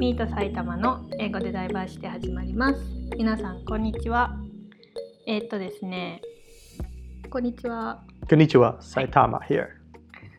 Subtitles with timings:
[0.00, 2.80] ミート埼玉の英語でダイバーシティ始まります。
[3.18, 4.34] 皆さんこんにちは。
[5.26, 6.22] えー、っとですね、
[7.28, 8.02] こんにちは。
[8.26, 9.66] Konnichiwa, Saitama here.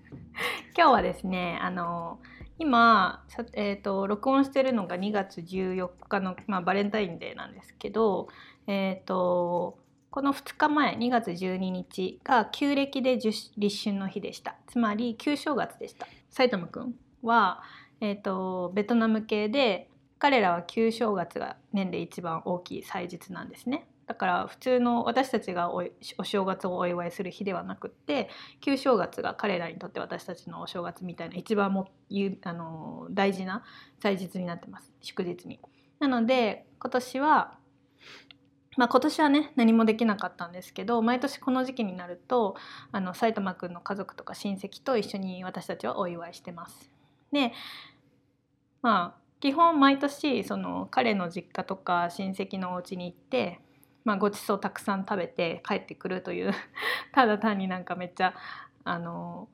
[0.76, 2.18] 今日はですね、あの
[2.58, 8.30] 今さえーっと録音してるのが2月14日のまあバレンタインデーなんですけど、
[8.66, 9.78] えーっと
[10.10, 13.52] この2日前2月12日が旧暦で立
[13.84, 14.56] 春の日でした。
[14.66, 16.08] つまり旧正月でした。
[16.32, 17.62] 埼玉くんは
[18.02, 19.90] えー、とベトナム系で
[20.20, 25.84] 彼らは旧正月が年で一番大きい祭日なんですねだから普通の私たちがお
[26.24, 28.30] 正月をお祝いする日ではなくって
[28.60, 31.88] 旧正月が彼らにとって私たちのお正月みたいな一番も
[32.44, 33.64] あの大事な
[34.02, 35.62] 祭日になってます祝日に。
[36.00, 37.58] なので今年は
[38.78, 42.56] まあ、今年はね何もできなかったんですけど毎年この時期になると
[42.92, 46.90] あの埼玉くんの家族とか親戚と一緒に私たちはお祝いしてます。
[47.32, 47.54] で
[48.82, 53.60] まあ基本毎年その彼の実家とか親戚のお家に行って、
[54.06, 56.54] まあ、ごちそうたくさん食べて帰ってくるという
[57.12, 58.36] ただ単になんかめっちゃ
[58.84, 59.50] あの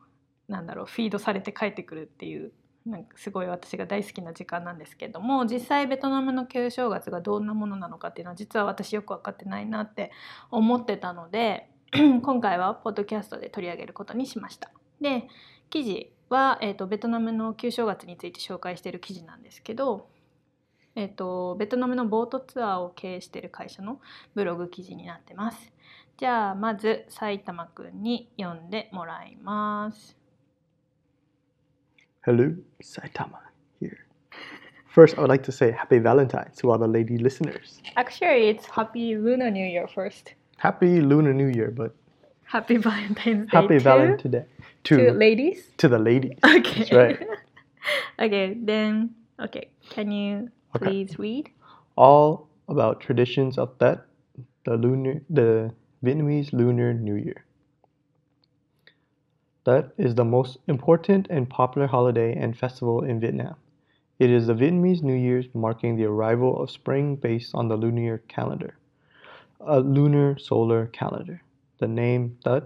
[0.47, 2.51] なんだろうフィードされて帰ってくるっていう
[2.85, 10.11] なんかすごい私が大好きな時間なんですけども実際ベトナムの旧正月がどんなものなのかっていうのは実は私よく分かってないなって
[10.51, 14.71] 思ってたので 今回はポッドキャストで取り上げることにしました。
[14.99, 15.27] で
[15.69, 20.07] 記事は、えーと、ベトナムの旧正月について紹介している記事なんですけど、
[20.95, 24.01] えーと、ベトナムのボートツアーを経営している会社の
[24.33, 25.71] ブログ記事になってます。
[26.17, 30.17] じゃあまず埼玉くんに読んでもらいます。
[32.25, 33.37] Hello, Saitama
[33.79, 34.07] here.
[34.89, 37.79] First, I would like to say Happy Valentine's to all the lady listeners.
[37.95, 40.33] Actually, it's Happy Lunar New Year first.
[40.57, 41.95] Happy Lunar New Year, but
[42.47, 44.45] Happy Valentine's Day Happy to, Valentine's Day
[44.85, 45.63] to to, ladies.
[45.77, 46.37] to the ladies.
[46.45, 46.79] Okay.
[46.79, 47.27] That's right.
[48.19, 49.69] okay, then okay.
[49.89, 50.85] Can you Okay.
[50.85, 51.49] please read?
[51.95, 54.05] All about traditions of that,
[54.65, 55.71] the lunar, the
[56.03, 57.45] Vietnamese Lunar New Year.
[59.65, 63.55] That is the most important and popular holiday and festival in Vietnam.
[64.19, 68.19] It is the Vietnamese New Year's marking the arrival of spring based on the lunar
[68.27, 68.77] calendar,
[69.59, 71.41] a lunar solar calendar.
[71.79, 72.63] The name Tet,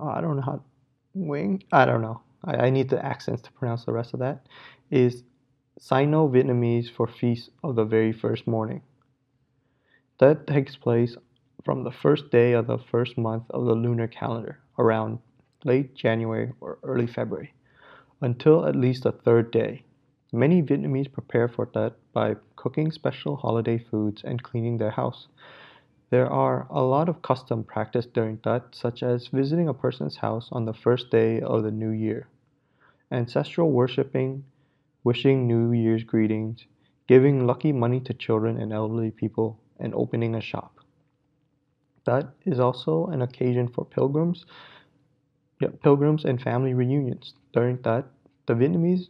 [0.00, 0.62] oh, I don't know how,
[1.14, 2.22] Wing, I don't know.
[2.44, 4.46] I, I need the accents to pronounce the rest of that,
[4.90, 5.24] is
[5.78, 8.82] Sino Vietnamese for Feast of the Very First Morning.
[10.18, 11.16] That takes place
[11.64, 15.18] from the first day of the first month of the lunar calendar, around
[15.64, 17.52] late January or early February,
[18.20, 19.84] until at least the third day.
[20.32, 25.28] Many Vietnamese prepare for that by cooking special holiday foods and cleaning their house.
[26.10, 30.48] There are a lot of custom practiced during that, such as visiting a person's house
[30.50, 32.28] on the first day of the new year,
[33.10, 34.44] ancestral worshipping,
[35.04, 36.66] wishing New Year's greetings,
[37.06, 40.80] giving lucky money to children and elderly people, and opening a shop.
[42.06, 44.46] That is also an occasion for pilgrims,
[45.60, 47.34] yeah, pilgrims and family reunions.
[47.52, 48.06] During that,
[48.46, 49.08] the Vietnamese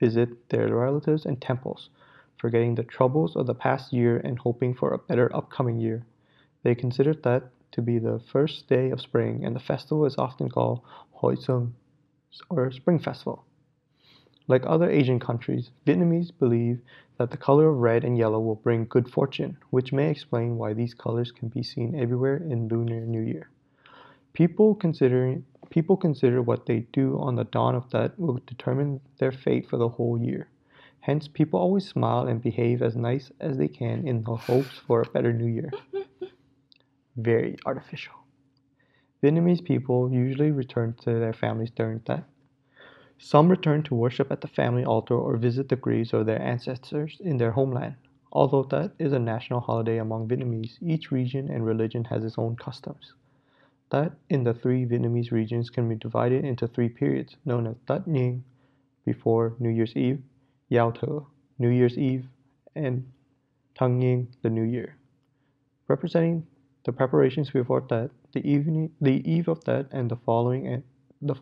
[0.00, 1.90] visit their relatives and temples,
[2.36, 6.04] forgetting the troubles of the past year and hoping for a better upcoming year.
[6.62, 10.48] They consider that to be the first day of spring, and the festival is often
[10.48, 10.80] called
[11.12, 11.74] Hoi Sung,
[12.50, 13.44] or Spring Festival.
[14.48, 16.80] Like other Asian countries, Vietnamese believe
[17.18, 20.72] that the color of red and yellow will bring good fortune, which may explain why
[20.72, 23.50] these colors can be seen everywhere in Lunar New Year.
[24.32, 29.32] People consider people consider what they do on the dawn of that will determine their
[29.32, 30.48] fate for the whole year.
[31.00, 35.02] Hence, people always smile and behave as nice as they can in the hopes for
[35.02, 35.70] a better new year.
[37.16, 38.14] Very artificial.
[39.22, 42.24] Vietnamese people usually return to their families during that.
[43.18, 47.18] Some return to worship at the family altar or visit the graves of their ancestors
[47.20, 47.94] in their homeland.
[48.32, 52.56] Although that is a national holiday among Vietnamese, each region and religion has its own
[52.56, 53.12] customs.
[53.90, 58.08] That in the three Vietnamese regions can be divided into three periods known as Tất
[58.08, 58.40] Niên,
[59.04, 60.22] before New Year's Eve,
[60.70, 61.26] Giao Thừa,
[61.58, 62.26] New Year's Eve,
[62.74, 63.04] and
[63.78, 64.96] Tân Niên, the New Year.
[65.88, 66.46] Representing
[66.84, 70.82] the preparations before that, the evening, the eve of that, and the following, and
[71.20, 71.36] the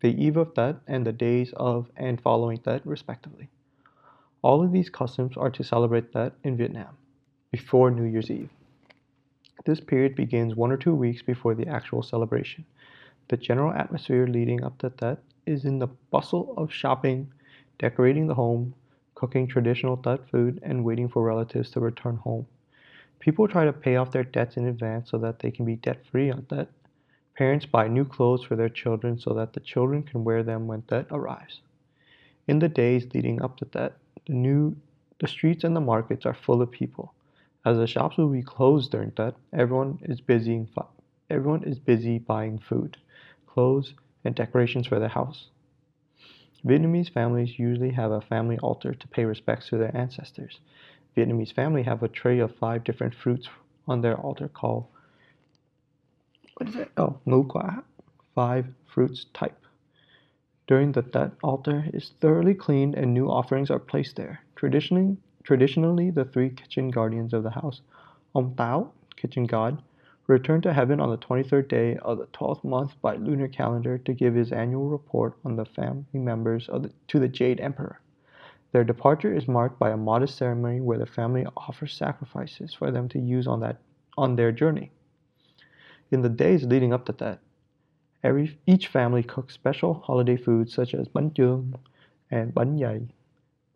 [0.00, 3.48] the eve of that, and the days of and following that, respectively.
[4.42, 6.96] All of these customs are to celebrate that in Vietnam,
[7.50, 8.50] before New Year's Eve.
[9.64, 12.66] This period begins one or two weeks before the actual celebration.
[13.28, 17.32] The general atmosphere leading up to that is in the bustle of shopping,
[17.78, 18.74] decorating the home,
[19.14, 22.46] cooking traditional Tet food, and waiting for relatives to return home.
[23.18, 26.04] People try to pay off their debts in advance so that they can be debt
[26.10, 26.68] free on Tet.
[27.36, 30.82] Parents buy new clothes for their children so that the children can wear them when
[30.82, 31.60] Tet arrives.
[32.46, 33.96] In the days leading up to Tet,
[34.26, 34.76] the new
[35.20, 37.14] the streets and the markets are full of people.
[37.64, 40.66] As the shops will be closed during Tet, everyone is busy
[41.30, 42.98] everyone is busy buying food,
[43.46, 43.94] clothes,
[44.24, 45.48] and decorations for their house.
[46.64, 50.60] Vietnamese families usually have a family altar to pay respects to their ancestors.
[51.16, 53.48] Vietnamese family have a tray of five different fruits
[53.86, 54.86] on their altar called
[56.56, 56.90] what is it?
[56.96, 57.82] Oh, quả,
[58.34, 59.58] five fruits type.
[60.68, 64.40] During the Tet, altar is thoroughly cleaned and new offerings are placed there.
[64.54, 67.80] Traditionally, traditionally the three kitchen guardians of the house,
[68.36, 69.82] Ông Táo, kitchen god,
[70.26, 74.14] return to heaven on the 23rd day of the 12th month by lunar calendar to
[74.14, 78.00] give his annual report on the family members the, to the Jade Emperor.
[78.74, 83.08] Their departure is marked by a modest ceremony where the family offers sacrifices for them
[83.10, 83.76] to use on that
[84.18, 84.90] on their journey.
[86.10, 87.38] In the days leading up to that,
[88.24, 91.06] every, each family cooks special holiday foods such as
[91.36, 91.76] chưng
[92.32, 93.06] and dày.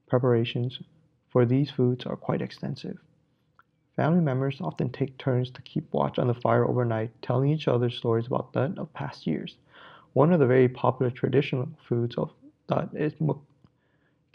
[0.09, 0.81] Preparations
[1.29, 2.99] for these foods are quite extensive.
[3.95, 7.89] Family members often take turns to keep watch on the fire overnight, telling each other
[7.89, 9.59] stories about that of past years.
[10.15, 12.33] One of the very popular traditional foods of
[12.67, 13.39] that is muk,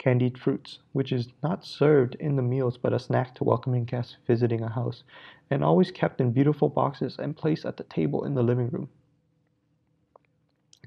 [0.04, 4.18] candied fruits, which is not served in the meals but a snack to welcoming guests
[4.26, 5.02] visiting a house,
[5.50, 8.86] and always kept in beautiful boxes and placed at the table in the living room.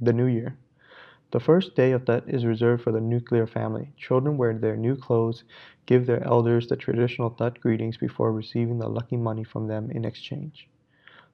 [0.02, 0.56] The New Year.
[1.32, 3.92] The first day of that is reserved for the nuclear family.
[3.98, 5.44] Children wear their new clothes,
[5.88, 10.06] give their elders the traditional Tet greetings before receiving the lucky money from them in
[10.06, 10.70] exchange.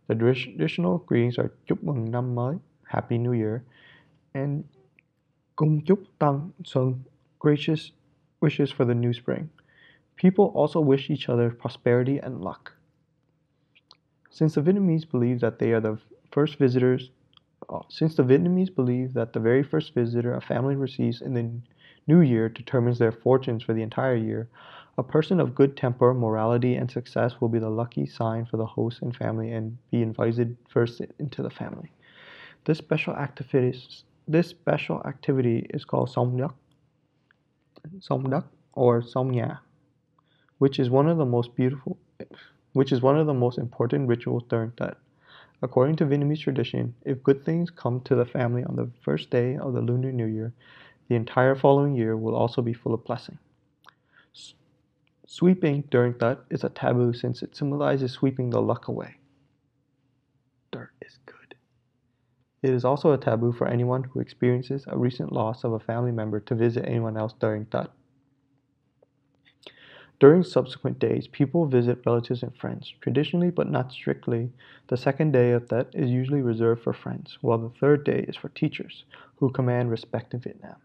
[0.07, 3.62] The traditional greetings are Chúc mừng năm mới, Happy New Year,
[4.33, 4.63] and
[5.56, 6.94] Cung chúc tân xuân,
[7.44, 7.92] gracious
[8.40, 9.50] wishes for the new spring.
[10.16, 12.72] People also wish each other prosperity and luck.
[14.30, 16.00] Since the Vietnamese believe that they are the
[16.31, 17.12] first visitors,
[17.69, 21.51] uh, since the Vietnamese believe that the very first visitor a family receives in the
[22.07, 24.48] New Year determines their fortunes for the entire year.
[24.98, 28.66] A person of good temper, morality, and success will be the lucky sign for the
[28.66, 31.92] host and family and be invited first into the family.
[32.63, 33.78] This special activity,
[34.30, 36.54] this special activity is called Somnyak,
[38.00, 39.59] Somdak or Somnya,
[40.57, 41.97] which is one of the most beautiful,
[42.74, 44.97] which is one of the most important rituals during that.
[45.62, 49.57] According to Vietnamese tradition, if good things come to the family on the first day
[49.57, 50.53] of the Lunar New Year,
[51.07, 53.38] the entire following year will also be full of blessing.
[55.25, 59.15] Sweeping during Tet is a taboo since it symbolizes sweeping the luck away.
[60.71, 61.56] Dirt is good.
[62.62, 66.10] It is also a taboo for anyone who experiences a recent loss of a family
[66.10, 67.90] member to visit anyone else during Tet.
[70.20, 72.93] During subsequent days, people visit relatives and friends.
[73.00, 74.50] Traditionally, but not strictly,
[74.88, 78.34] the second day of Tet is usually reserved for friends, while the third day is
[78.34, 79.05] for teachers,
[79.37, 80.76] who command respect in Vietnam.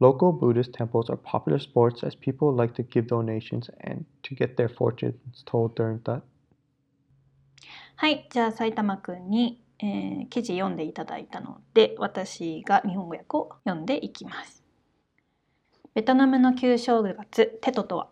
[0.00, 4.58] Local Buddhist temples are popular sports as people like to give donations and to get
[4.58, 6.22] their fortunes told during that.
[7.96, 14.63] はい、じゃあ埼玉くんに、 えー、記事読んでいただいたので私が日本語訳を読んでいきます。
[15.93, 18.07] ベトナムの旧正月テトとは？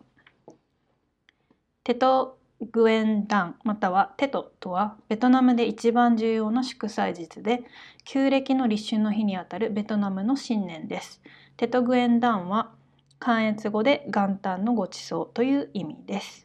[1.84, 2.40] テト
[2.72, 4.98] グエンダンまたはテトとは？
[5.08, 7.64] ベトナムで一番重要な祝祭日で
[8.04, 11.22] 旧暦の立春の日にあたるベトナムの新年です。
[11.58, 12.72] テトグエンダンは
[13.20, 16.45] 関越語で元旦のごちそうという意味です。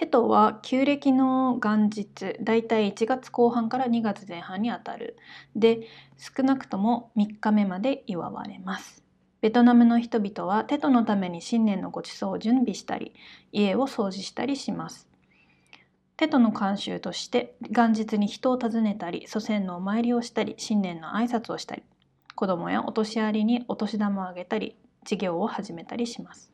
[0.00, 5.18] テトは旧暦の元日だいたい1月後半から2月前半にあたる
[5.54, 9.04] で少なくとも3日目まで祝われます。
[9.42, 13.12] ベトナムの人々はテトのために新年のごちそうを準備したり
[13.52, 15.06] 家を掃除したりします。
[16.16, 21.82] テトの慣習として元日に人を訪ねたり祖先のお参りをしたり新年の挨拶をしたり
[22.34, 26.49] 子供やお年寄りにお年玉をあげたり事業を始めたりします。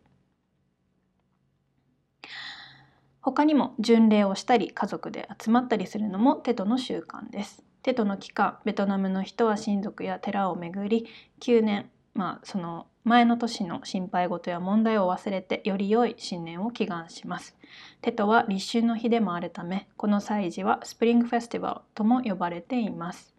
[3.27, 7.65] 他にも巡礼をしたり家族で集まったりするのもテトの習慣です。
[7.83, 11.07] テトの期間ベトナムの人は親族や寺を巡り
[11.41, 17.57] 9年まあその前の年の心配事や問題を忘れてより良い新年を祈願します。
[18.01, 23.36] テトは立春の日でもあるためこの祭事はスプリングフェスティバルとも呼ばれています。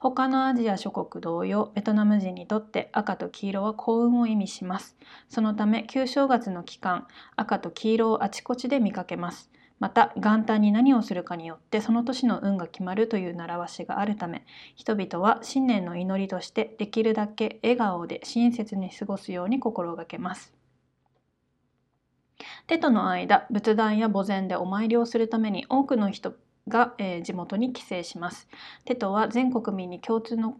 [0.00, 4.96] 他のアジア諸国同様ベトナム人にとって赤と黄色は幸運を意味します。
[5.28, 9.50] そのため旧正月の期間赤と黄色をあちこちで見かけます。
[9.80, 14.44] また元旦に何をするかによってその年の運が決まるという習わしがあるため
[14.76, 20.54] 人々は新年の祈りとしてできるだけ笑顔で親切に過ごすように心がけます。
[22.68, 26.34] 手との間仏壇や墓前でお参りをするために多くの人
[26.68, 28.48] が、えー、地元に帰省します。
[28.84, 30.58] テトは全国民に共通の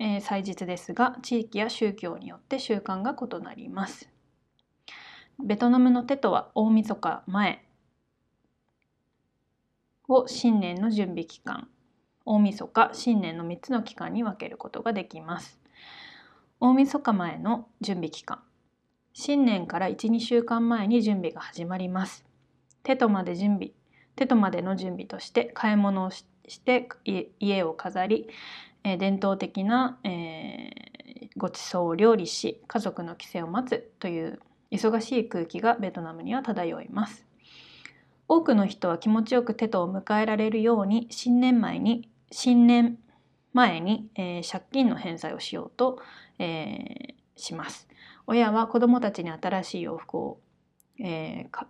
[0.00, 4.08] えー祭日ですが地域や宗教によって習慣が異なります。
[5.44, 7.64] ベトナムのテトは大晦日前
[10.08, 11.68] を新年の準備期間
[12.24, 15.58] 大晦日新年の3つの期間に分けることができます。
[16.60, 18.40] 大晦日前の準備期間
[19.12, 22.24] 新年から12週間前に準備が始まります。
[22.84, 23.72] テトまで準備
[24.18, 26.24] テトまでの準備として買い物をし
[26.60, 26.88] て
[27.38, 28.28] 家を飾り、
[28.82, 34.40] えー伝統的な、えーご馳走を料理し家族の帰省を待つという
[34.72, 37.24] 忙しい空気がベトナムには漂います。
[38.26, 42.98] 多くの人は気持ちよくテトを迎えられるように新年前に新年
[43.52, 46.00] 前に、えー借金の返済をしようと、
[46.40, 47.86] えーします。
[48.26, 50.40] 親は子どもたちに新しい洋服を、
[50.98, 51.68] えー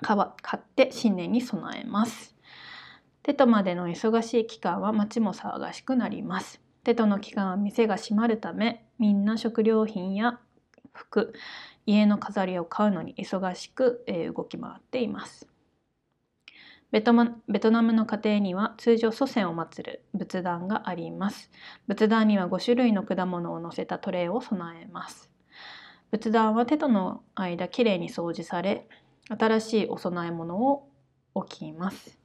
[0.00, 0.16] 買
[0.56, 2.34] って新年に備えます。
[3.22, 6.60] テトまでの忙しい期間は街も騒がしくなります。
[6.84, 10.38] テトの期間は店が閉まるためみんな食料品や
[10.92, 11.32] 服
[11.86, 15.48] 家の飾りを買うのに忙しく、え動き回っています。
[16.90, 17.12] ベト
[17.48, 21.50] ベトナムの家庭には通常祖先を祀る仏壇があります。
[21.88, 25.30] 仏壇には5種類の果物を乗せたトレイを備えます。
[26.12, 28.86] 仏壇はテトの間きれいに掃除され
[29.28, 30.88] 新しいお供え物を
[31.34, 32.18] 置きます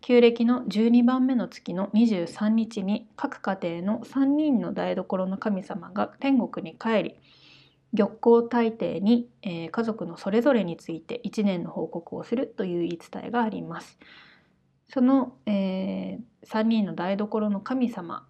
[0.00, 7.14] 旧暦の12番目の月の23日に各家庭の3人の台所の神様が天国に帰り
[7.96, 13.98] 玉光大帝に、えー家族のそれぞれについて1年の報告をするという言い伝えがあります。
[14.88, 18.26] その、え3人の台所の神様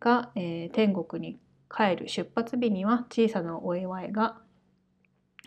[0.00, 1.38] が、えー天国に
[1.70, 4.38] 帰る出発日には小さなお祝いが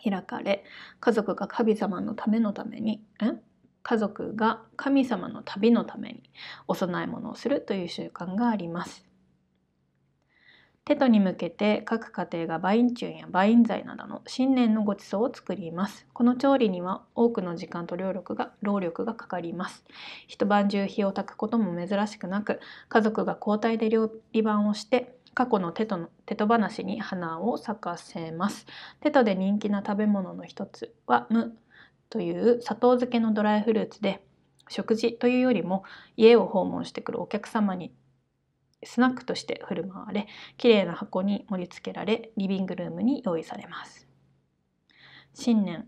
[0.03, 0.63] 開かれ
[0.99, 3.39] 家族が神様のためのためにん
[3.83, 6.29] 家族が神様の旅のために
[6.67, 9.11] お供え物をするという習慣があります。
[10.83, 16.07] テトに向けて各家庭がバインチュンやバイン材などの新年のご馳走を作ります。
[16.11, 19.83] この調理には多くの時間と労力が労力がかかります。
[20.27, 28.65] 一晩中火を焚くことも珍しくなく、家族が交代で料理番をして過去のテトのテト話に花を咲かせます。
[28.99, 31.57] テトで人気な食べ物の一つはム
[32.09, 34.21] という砂糖漬けのドライフルーツで
[34.67, 35.83] 食事というよりも
[36.17, 37.93] 家を訪問してくるお客様に
[38.83, 44.07] スナックとして振る舞われきれいな箱に盛り付けられリビングルームに用意されます
[45.33, 45.87] 新年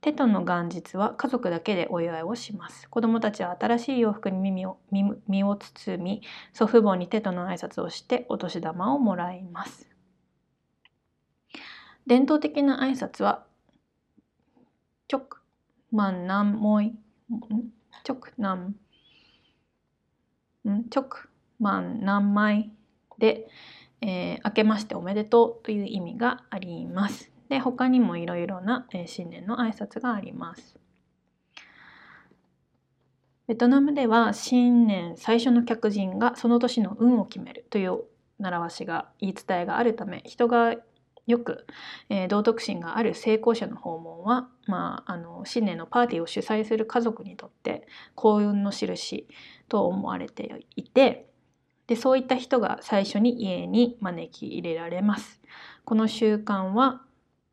[0.00, 6.22] テトの元日は家族だけでお祝いをします子供たちは新しい洋服に耳を身身を包み
[6.54, 9.88] 祖父母にテトの挨拶をしてお年玉をもらいます
[12.06, 13.44] 伝統的な挨拶は
[15.08, 15.38] チョク
[15.92, 16.96] マンナンモイん
[18.04, 18.74] チョクナン
[20.68, 21.28] んチョク
[21.58, 22.72] マンナンマイ
[23.18, 23.48] で、
[24.00, 27.29] えー明けましておめでとうという意味があります。
[27.50, 30.78] で他にもいろいろな、え新年の挨拶があります。
[33.48, 38.04] ベトナムでは新年最初の客人がその年の運を決めるという
[38.38, 40.76] 習わしが言い伝えがあるため人が
[41.26, 41.66] よく、
[42.08, 49.26] えー道徳心がある成功者の訪問は、まあ、あの新年のパーティーを主催する家族にとって幸運の印
[49.68, 51.26] と思われていて
[51.88, 55.40] でそういった人が最初に家に招き入れられます。
[55.84, 57.02] この習慣は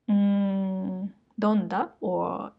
[0.08, 2.52] うーんドンダ or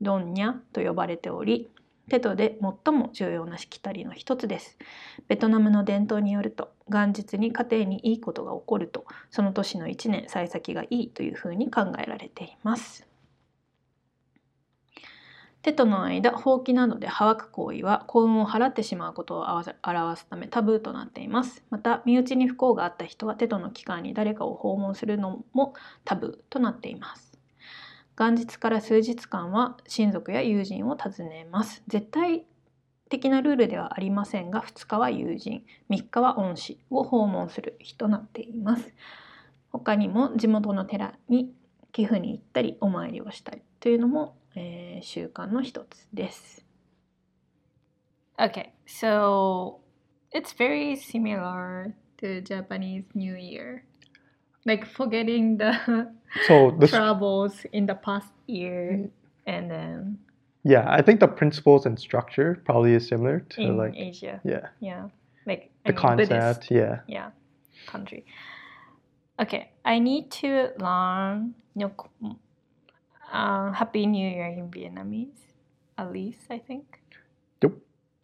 [0.00, 1.70] ドンニャと呼ばれており
[2.10, 4.76] テトで最も重要なしきたりの一つです。
[5.28, 13.09] ベトナムの伝統によると元日に家庭にいいことが起こるとその年の1年幸先がいいというふうに考えられています。
[15.62, 21.62] 手との間ほうきなどではわく行為は幸運を払ってしまうことを表すためタブーとなっています。
[21.68, 25.74] また身内に不幸があった人は手との期間に誰かを訪問するのも
[26.04, 27.38] タブーとなっています。
[28.18, 31.82] 元日から数日間は親族や友人を訪ねます。
[31.88, 32.46] 絶対
[33.10, 38.94] 的なルールではありませんが2日は友人3日は恩師を訪問する日となっています。
[39.72, 41.52] 他にも地元の寺に
[41.92, 46.63] 寄付に行ったりお参りをしたりというのもえー習慣の一つです。
[48.37, 49.79] Okay, so
[50.33, 53.83] it's very similar to Japanese New Year.
[54.65, 55.73] Like forgetting the
[56.47, 59.09] So this, troubles in the past year
[59.45, 60.17] and then
[60.63, 64.41] yeah, I think the principles and structure probably is similar to in like Asia.
[64.43, 65.09] yeah, Yeah.
[65.45, 66.71] Like the I mean, Buddhist, concept.
[66.71, 66.99] Yeah.
[67.07, 67.29] yeah,
[67.85, 68.25] country.
[69.39, 72.09] Okay, I need to learn Nyok-
[73.32, 75.40] uh, Happy New Year in Vietnamese.
[75.96, 76.84] At least I think.
[77.60, 77.72] Chúc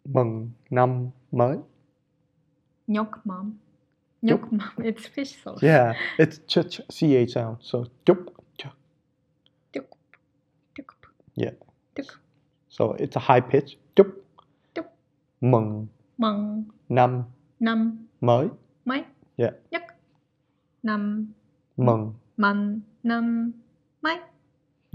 [0.05, 1.57] mừng năm mới.
[2.87, 3.57] Nhok mom.
[4.21, 4.69] Nyokmam.
[4.77, 5.61] It's fish sauce.
[5.61, 7.57] Yeah, it's ch ch ch sound.
[7.61, 8.17] So yup,
[8.57, 8.65] ch.
[9.73, 9.85] Tuk.
[10.75, 10.97] Tuk.
[11.35, 11.53] Yeah.
[11.95, 12.05] Tuk.
[12.69, 13.77] So it's a high pitch.
[13.95, 14.07] Yup.
[14.73, 14.85] Tuk.
[15.41, 15.87] Mừng
[16.17, 16.63] Măng.
[16.89, 17.23] năm
[17.59, 18.07] Năm.
[18.21, 18.47] mới.
[18.85, 19.03] Mấy.
[19.37, 19.53] Yeah.
[19.71, 19.83] Nhất.
[20.83, 21.31] Năm.
[21.77, 22.13] Mừng.
[22.37, 22.81] Man.
[23.03, 23.51] Năm.
[24.01, 24.19] Mấy.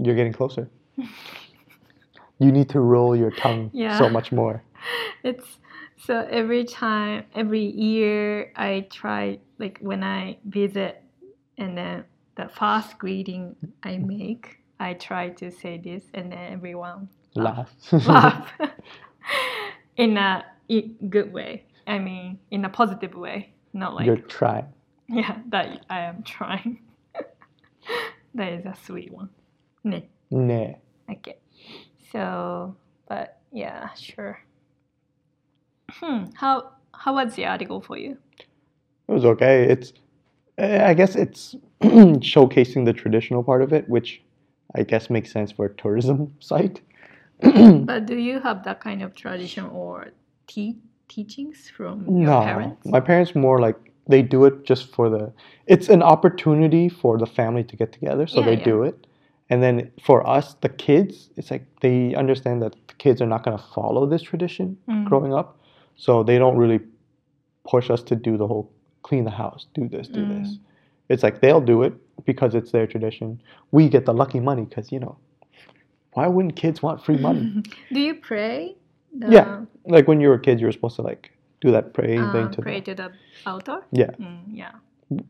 [0.03, 0.69] You're getting closer.
[2.39, 4.63] you need to roll your tongue so much more.
[5.23, 5.59] It's
[6.05, 11.01] so every time, every year, I try like when I visit,
[11.57, 12.03] and then
[12.35, 17.71] the first greeting I make, I try to say this, and then everyone Laugh.
[18.05, 18.51] laugh
[19.95, 20.43] in a
[21.07, 21.63] good way.
[21.87, 24.67] I mean, in a positive way, not like You're trying.
[25.07, 26.79] yeah that I am trying.
[28.35, 29.29] that is a sweet one.
[29.83, 30.03] Ne.
[30.31, 30.73] Nah.
[31.11, 31.37] Okay.
[32.11, 32.75] So,
[33.07, 34.39] but yeah, sure.
[35.91, 36.25] Hmm.
[36.35, 38.17] How how was the article for you?
[39.07, 39.63] It was okay.
[39.65, 39.93] It's,
[40.57, 44.21] I guess it's showcasing the traditional part of it, which
[44.75, 46.81] I guess makes sense for a tourism site.
[47.41, 50.11] But do you have that kind of tradition or
[50.47, 50.77] te-
[51.09, 52.85] teachings from your No, parents?
[52.87, 53.75] my parents more like
[54.07, 55.31] they do it just for the.
[55.67, 58.63] It's an opportunity for the family to get together, so Yeah, they yeah.
[58.63, 59.07] do it.
[59.53, 63.43] And then for us, the kids, it's like they understand that the kids are not
[63.45, 65.05] going to follow this tradition Mm.
[65.09, 65.49] growing up,
[65.95, 66.79] so they don't really
[67.73, 68.65] push us to do the whole
[69.03, 70.29] clean the house, do this, do Mm.
[70.33, 70.47] this.
[71.09, 71.93] It's like they'll do it
[72.25, 73.27] because it's their tradition.
[73.71, 75.15] We get the lucky money because you know,
[76.15, 77.43] why wouldn't kids want free money?
[77.95, 78.75] do you pray?
[79.19, 79.65] The, Yeah.
[79.95, 81.23] like when you were a kid, you were supposed to like
[81.61, 83.07] do that praying thing um, to pray the, to the
[83.45, 83.79] altar.
[83.91, 84.11] yeah.
[84.19, 84.71] Mm, yeah.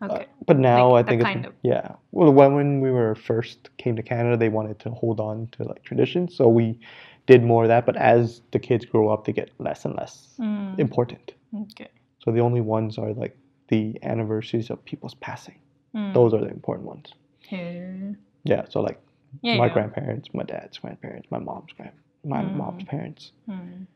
[0.02, 0.26] Uh, Okay.
[0.48, 1.96] but now Like I think kind of- yeah.
[2.12, 5.64] Well, when when we were first came to Canada, they wanted to hold on to
[5.64, 6.80] like traditions, so we
[7.26, 7.86] did more of that.
[7.86, 11.34] But as the kids grow up, they get less and less Mm, important.
[11.64, 11.90] okay.
[12.24, 13.36] So the only ones are like
[13.68, 15.60] the anniversaries of people's passing.
[15.96, 16.14] Mm.
[16.14, 17.14] Those are the important ones.
[17.50, 18.14] Yeah.
[18.44, 18.66] Yeah.
[18.70, 19.00] So like
[19.42, 19.58] Yeah.
[19.58, 22.56] my grandparents, my dad's grandparents, my mom's grand, my Mm.
[22.56, 23.32] mom's parents.
[23.50, 23.88] Mm.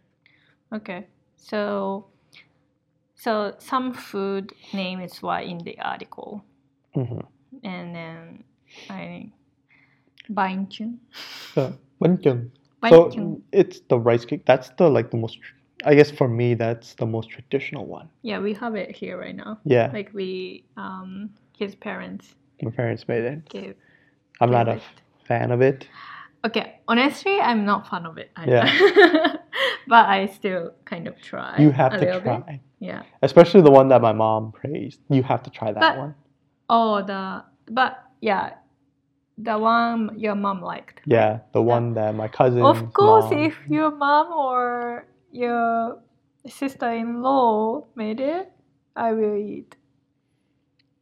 [0.74, 1.06] Okay.
[1.38, 2.06] So,
[3.18, 6.44] so some food name is were in the article,
[6.94, 7.20] hmm
[7.64, 8.44] and then
[8.90, 9.32] I
[10.30, 10.98] Bainchun.
[11.56, 12.52] So bánh.
[12.84, 12.90] Bainchun.
[12.90, 14.46] So it's the rice cake.
[14.46, 15.40] That's the like the most.
[15.86, 18.10] I guess for me, that's the most traditional one.
[18.24, 19.60] yeah, we have it here right now.
[19.64, 23.50] Yeah, Like we, um, his parents my parents made it.
[23.50, 23.76] gave.
[24.42, 24.82] I'm not a
[25.28, 25.88] fan of it.
[26.46, 28.32] Okay, honestly, I'm not fan of it.
[28.36, 28.52] Either.
[28.52, 29.34] Yeah.
[29.88, 31.58] but I still kind of try.
[31.58, 32.60] You have to try, Bit.
[32.80, 33.04] Yeah.
[33.22, 35.00] especially the one that my mom praised.
[35.10, 36.16] You have to try that But- one.
[36.70, 38.56] Oh, the but yeah,
[39.38, 41.02] the one your mom liked.
[41.06, 42.62] Yeah, the one that my cousin.
[42.62, 46.00] Of course, mom, if your mom or your
[46.46, 48.52] sister-in-law made it,
[48.96, 49.76] I will eat.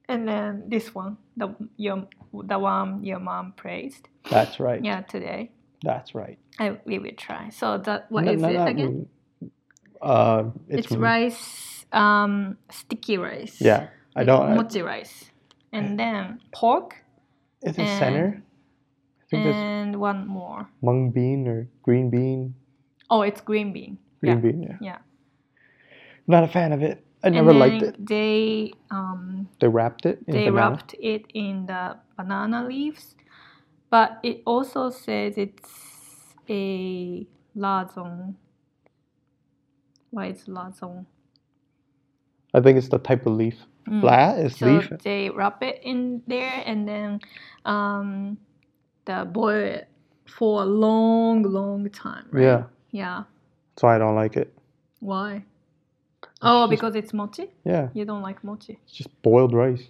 [0.07, 4.07] And then this one, the your the one your mom praised.
[4.29, 4.83] That's right.
[4.83, 5.49] Yeah, today
[5.85, 6.39] That's right.
[6.59, 7.49] I we will try.
[7.49, 9.07] So that what No- is no, it again?
[10.01, 13.61] Uh, It's, it's, rice, um, sticky rice.
[13.61, 14.51] Yeah, I don't.
[14.51, 15.31] I, mochi rice,
[15.71, 16.97] and then pork
[17.63, 18.41] is it center?
[19.31, 20.69] And one more.
[20.81, 22.55] mung bean or green bean.
[23.09, 23.97] Oh, it's green bean.
[24.21, 24.41] Green yeah.
[24.41, 24.61] bean.
[24.63, 24.77] Yeah.
[24.81, 24.99] Yeah.
[26.27, 27.03] Not a fan of it.
[27.23, 27.95] I never liked it.
[27.99, 30.55] They um They wrapped it in they banana.
[30.55, 33.15] wrapped it in the banana leaves,
[33.89, 35.69] but it also says it's
[36.49, 38.35] a lazon.
[40.11, 41.05] Why is lazon?
[42.53, 43.55] I think it's the type of leaf.
[43.87, 44.01] Mm.
[44.01, 44.89] Blah is So leaf.
[45.03, 47.19] they wrap it in there and then
[47.65, 48.37] um,
[49.05, 49.89] the boil it
[50.25, 52.25] for a long, long time.
[52.31, 52.43] Right?
[52.43, 52.63] Yeah.
[52.91, 53.23] Yeah.
[53.77, 54.53] So I don't like it.
[55.01, 55.43] Why?
[56.41, 57.49] Oh, just- because it's mochi.
[57.65, 58.79] Yeah, You don't like mochi.
[58.85, 59.83] it's just boiled rice.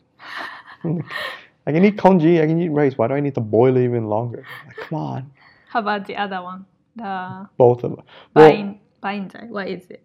[1.67, 2.41] I can eat congee.
[2.41, 2.97] I can eat rice.
[2.97, 4.45] Why do I need to boil it even longer?
[4.67, 5.31] Like, come on,
[5.69, 6.65] How about the other one?
[6.95, 8.05] The both of them.
[8.35, 9.49] Well, bain bainzai.
[9.49, 10.03] What is it?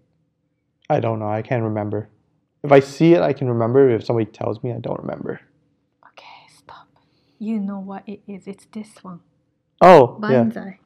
[0.89, 1.29] I don't know.
[1.29, 2.09] I can't remember.
[2.63, 3.89] If I see it, I can remember.
[3.91, 5.41] If somebody tells me, I don't remember.
[6.09, 6.89] Okay, stop.
[7.39, 8.47] You know what it is.
[8.47, 9.21] It's this one.
[9.81, 10.29] Oh, yeah.
[10.29, 10.79] Banzai.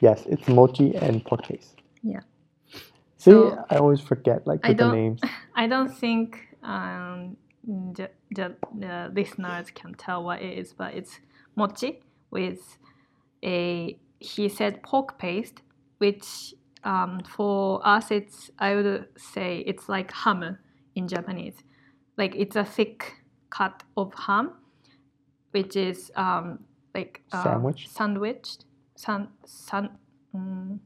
[0.00, 1.74] Yes, it's mochi and pork case.
[2.02, 2.20] Yeah.
[3.16, 5.20] See, So- I always forget like I the don't- names.
[5.54, 7.36] I don't think um,
[8.30, 11.18] the, the listeners can tell what it is, but it's
[11.56, 12.78] mochi with
[13.44, 15.62] a, he said pork paste,
[15.98, 20.58] which um, for us, it's, I would say it's like ham
[20.94, 21.56] in Japanese.
[22.16, 23.14] Like it's a thick
[23.50, 24.52] cut of ham,
[25.52, 26.60] which is um,
[26.94, 27.88] like um, Sandwich?
[27.88, 28.64] Sandwiched.
[28.96, 29.90] San, san,
[30.34, 30.76] mm,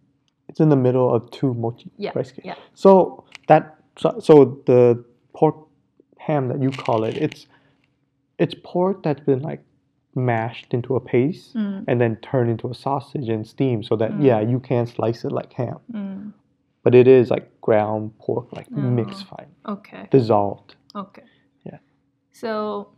[0.48, 2.44] It's in the middle of two mochi Yeah, rice cakes.
[2.46, 2.56] yeah.
[2.74, 5.02] So that so, so the
[5.34, 5.56] pork
[6.26, 7.46] ham that you call it, it's
[8.38, 9.62] it's pork that's been like
[10.14, 11.84] mashed into a paste Mm.
[11.88, 14.24] and then turned into a sausage and steamed so that Mm.
[14.28, 15.78] yeah, you can slice it like ham.
[15.92, 16.32] Mm.
[16.84, 18.80] But it is like ground pork, like Oh.
[18.80, 20.08] mixed fine, Okay.
[20.10, 20.74] dissolved.
[20.94, 21.22] Okay.
[21.64, 21.78] Yeah.
[22.32, 22.88] So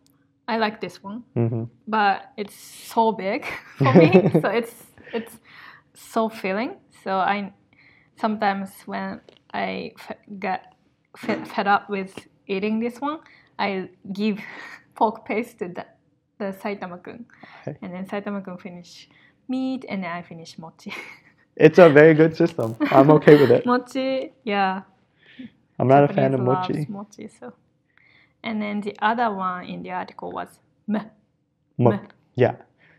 [0.48, 2.54] I like this one, hmm but it's
[2.92, 3.44] so big
[3.78, 4.10] for me.
[4.42, 4.74] so it's
[5.12, 5.38] it's
[5.94, 6.72] so filling.
[7.02, 7.52] So I
[8.16, 9.20] sometimes when
[9.52, 10.60] I f- get
[11.52, 12.12] fed up with
[12.46, 13.20] eating this one,
[13.58, 14.38] I give
[14.94, 15.86] pork paste to the,
[16.38, 17.26] the Saitama-kun.
[17.66, 17.76] Okay.
[17.82, 19.08] And then Saitama-kun finish
[19.48, 20.92] meat and then I finish mochi.
[21.56, 22.74] It's a very good system.
[22.90, 23.64] I'm okay with it.
[23.72, 24.82] mochi, yeah.
[25.78, 26.84] I'm not a fan of mochi.
[26.88, 27.52] mochi so.
[28.42, 30.48] And then the other one in the article was
[30.88, 31.04] meh.
[31.78, 31.98] Meh.
[32.34, 32.56] yeah.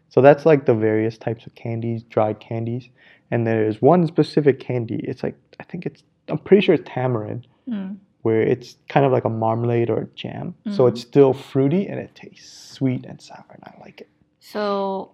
[0.07, 2.87] So that's like the various types of candies, dried candies.
[3.29, 5.01] And there's one specific candy.
[5.03, 9.12] It's like, I think it's, I'm pretty sure it's tamarind, Mm where it's kind of
[9.12, 10.54] like a marmalade or a jam.
[10.68, 10.88] So Mhm.
[10.88, 14.08] it's still fruity and it tastes sweet and sour, and I like it.
[14.40, 15.12] So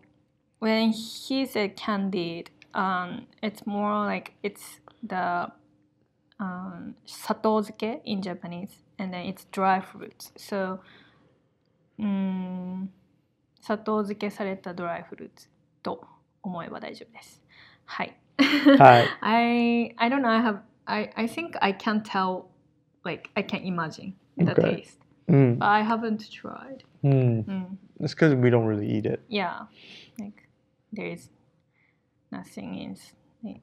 [0.59, 5.53] when he said candied, um, it's more like it's the
[6.39, 10.33] um, 砂糖漬け in Japanese, and then it's dry fruits.
[10.37, 10.81] So,
[11.99, 12.91] うん
[13.61, 15.49] 砂糖漬けされたドライフルーツ
[15.83, 16.05] と
[16.43, 17.43] 思えば大丈夫です。
[17.87, 18.17] はい。
[18.79, 20.29] はい I I don't know.
[20.29, 22.45] I have I I think I can tell,
[23.04, 24.76] like I can't imagine the Okay.
[24.76, 25.60] taste, Mm.
[25.60, 26.84] but I haven't tried.
[27.04, 27.46] Mm.
[27.46, 27.78] Mm.
[28.00, 29.22] It's because we don't really eat it.
[29.30, 29.66] yeah
[30.20, 30.48] like
[30.94, 31.30] there is
[32.32, 32.98] nothing in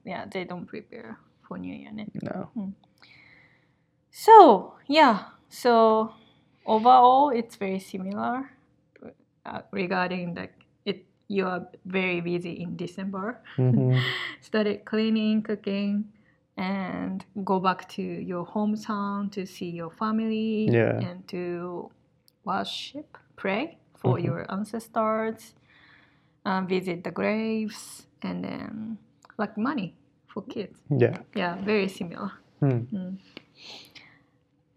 [0.05, 2.73] yeah they don't prepare for new year ね No.
[4.11, 6.13] so yeah so
[6.67, 8.51] overall it's very similar
[9.47, 13.97] uh, regarding like it you are very busy in december hmm
[14.41, 16.05] started cleaning cooking
[16.59, 20.99] and go back to your hometown to see your family Yeah.
[20.99, 21.91] and to
[22.45, 24.25] worship pray for Mhm.
[24.25, 25.55] your ancestors
[26.45, 28.99] um, visit the graves and then
[29.39, 29.95] like money
[30.27, 31.19] for kids Yeah.
[31.35, 32.87] yeah very similar Mm.
[32.93, 33.19] Mm.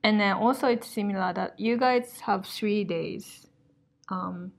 [0.03, 3.47] and then also it's similar that you guys have three days
[4.09, 4.51] um,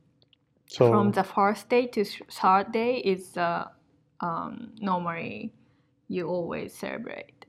[0.67, 3.69] So from the first day to th- third day is uh,
[4.21, 5.53] um, normally
[6.12, 7.46] you always celebrate.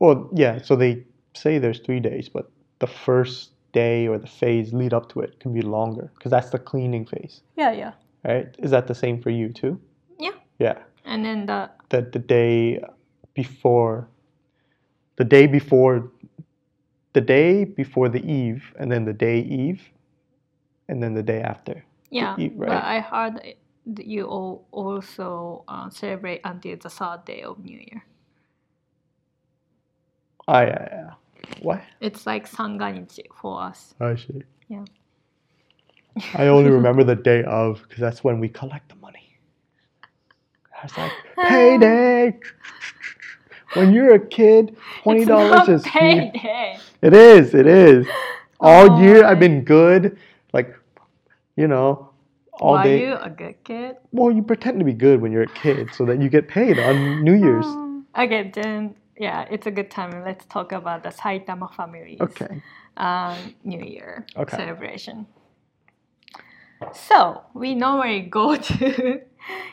[0.00, 0.58] well, yeah.
[0.62, 5.08] So they say there's three days, but the first day or the phase lead up
[5.12, 7.92] to it can be longer because that's the cleaning phase, Yeah, yeah,
[8.24, 8.48] right?
[8.58, 9.78] Is that the same for you too?
[10.18, 10.36] yeah.
[10.58, 10.78] Yeah.
[11.04, 12.80] And then the The the day
[13.34, 14.08] before,
[15.16, 16.10] the day before,
[17.12, 19.80] the day before the eve, and then the day eve,
[20.88, 21.84] and then the day after.
[22.10, 22.84] yeah, but right?
[22.96, 23.34] I heard
[23.96, 28.04] you all also uh, celebrate until the third day of New Year.
[30.48, 31.10] Ah, yeah, yeah.
[31.62, 31.82] What?
[32.00, 33.94] It's like Sanganichi for us.
[34.00, 34.42] I see.
[34.68, 34.84] Yeah.
[36.34, 39.38] I only remember the day of because that's when we collect the money.
[40.80, 42.38] I was like, payday.
[43.74, 46.24] When you're a kid, twenty dollars is it's huge.
[46.24, 46.82] not payday.
[47.02, 47.54] It is.
[47.54, 48.06] It is.
[48.60, 50.18] All Oh, year I've been good,
[50.52, 50.74] like,
[51.56, 52.07] you know,
[52.60, 53.06] all Were day.
[53.08, 53.96] you a good kid?
[54.12, 56.78] Well, you pretend to be good when you're a kid, so that you get paid
[56.78, 57.66] on New Year's.
[57.66, 60.24] Um, okay, then yeah, it's a good time.
[60.24, 62.20] Let's talk about the Saitama families.
[62.22, 62.62] Okay.
[62.96, 64.56] um, New Year Okay.
[64.56, 65.26] celebration.
[66.92, 69.22] So we normally go to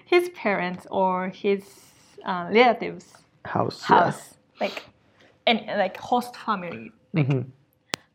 [0.06, 1.63] his parents or his
[2.26, 3.13] uh, relatives'
[3.45, 3.89] House.
[3.89, 3.98] yeah.
[4.06, 4.84] house, like
[5.48, 7.52] and like host family, like Mhm.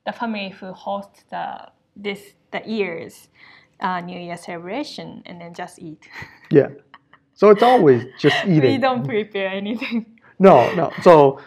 [0.06, 2.20] the family who hosts the this
[2.52, 3.28] the year's
[3.80, 6.08] uh, New Year celebration, and then just eat.
[6.52, 6.68] Yeah.
[7.34, 8.72] So it's always just eating.
[8.72, 10.04] we don't prepare anything.
[10.38, 10.90] No, no.
[11.02, 11.38] So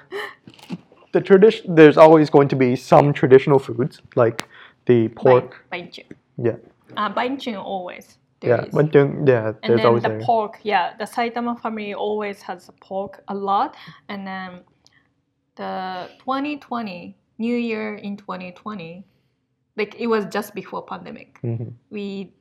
[1.12, 4.48] the tradition there's always going to be some traditional foods like
[4.86, 5.66] the pork.
[5.72, 6.06] Bainchun.
[6.38, 6.56] Yeah.
[6.96, 8.18] Uh, bainchun always.
[8.42, 8.64] Yeah.
[8.66, 8.74] is.
[8.74, 10.22] Then, yeah, And then the there.
[10.22, 13.76] pork, yeah, the Saitama family always has pork a lot.
[14.10, 14.62] And then
[15.56, 19.04] the 2020, New Year in 2020,
[19.76, 21.40] like it was just before pandemic.
[21.44, 21.74] Mhm.
[21.90, 22.32] We,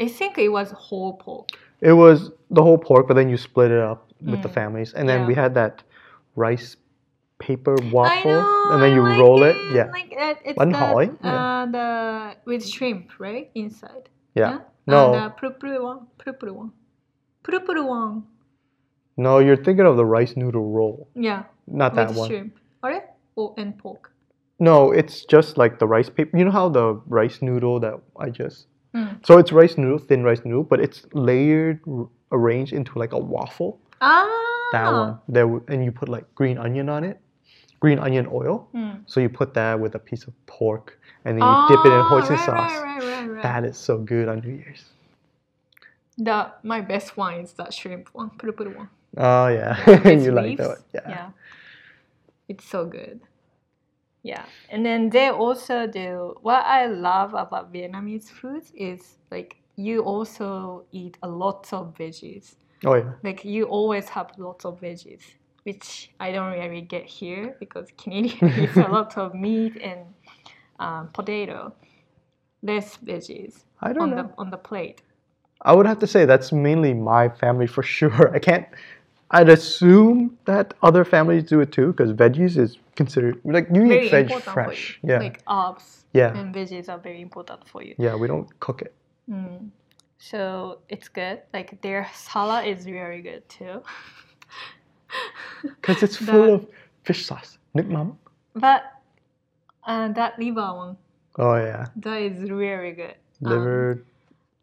[0.00, 1.48] I think it was whole pork.
[1.80, 4.54] It was the whole pork, but then you split it up with the Mm.
[4.54, 5.26] families, and then Yeah.
[5.26, 5.82] we had that
[6.36, 6.76] rice
[7.38, 9.56] paper waffle, know, and then you like roll it.
[9.74, 9.90] Yeah.
[9.90, 11.34] Like it, it's One the, holly, yeah.
[11.34, 14.08] uh, the with shrimp right inside.
[14.34, 14.50] Yeah.
[14.86, 15.12] No.
[15.12, 15.12] No.
[15.12, 16.72] the puru puru one, puru puru one,
[17.42, 18.22] puru puru.
[19.16, 22.28] No, you're thinking of the rice noodle roll, Yeah, not that with one.
[22.28, 22.58] shrimp.
[22.82, 24.11] Alright, or and pork.
[24.62, 26.38] No, it's just like the rice paper.
[26.38, 27.94] You know how the rice noodle that
[28.26, 28.66] I just.
[28.94, 29.18] Mm.
[29.26, 33.18] So it's rice noodle, thin rice noodle, but it's layered, r- arranged into like a
[33.18, 33.80] waffle.
[34.00, 35.18] Ah, That one.
[35.28, 37.18] There, and you put like green onion on it.
[37.80, 38.68] green onion oil.
[38.72, 39.02] Mm.
[39.06, 40.86] So you put that with a piece of pork,
[41.24, 42.72] and then you dip it in hoisin right, sauce.
[42.72, 43.42] Right, right, right, right.
[43.42, 44.84] That is so good on New Year's.
[46.18, 48.88] The my best one is that shrimp one, puru puru one.
[49.16, 49.74] Oh yeah,
[50.24, 50.82] you like that one.
[50.94, 51.08] Yeah.
[51.08, 51.28] yeah.
[52.48, 53.20] It's so good.
[54.22, 54.44] Yeah.
[54.70, 60.84] And then they also do what I love about Vietnamese foods is like you also
[60.92, 62.54] eat a lot of veggies.
[62.84, 63.12] Oh yeah.
[63.22, 65.22] Like you always have lots of veggies,
[65.64, 70.00] which I don't really get here because Canadian eats a lot of meat and
[70.78, 71.74] um, potato,
[72.62, 74.22] less veggies I don't on know.
[74.22, 75.02] the on the plate.
[75.62, 78.30] I would have to say that's mainly my family for sure.
[78.34, 78.66] I can't.
[79.32, 84.06] I'd assume that other families do it too, because veggies is considered like you Very
[84.06, 85.00] eat veg fresh.
[85.02, 86.36] Yeah, Like herbs Yeah.
[86.36, 87.94] and veggies are very important for you.
[87.98, 88.14] yeah.
[88.14, 88.92] We don't cook it.
[89.30, 89.70] Mm.
[90.18, 91.40] So it's good.
[91.54, 93.82] Like their salad is very good too.
[95.62, 96.66] Because it's The- full of
[97.04, 97.58] fish sauce.
[97.74, 98.16] Mắm.
[98.54, 98.82] But
[99.86, 100.96] uh, that liver one,
[101.38, 101.86] Oh yeah.
[101.96, 103.16] that is very good.
[103.44, 104.04] Um, Liver.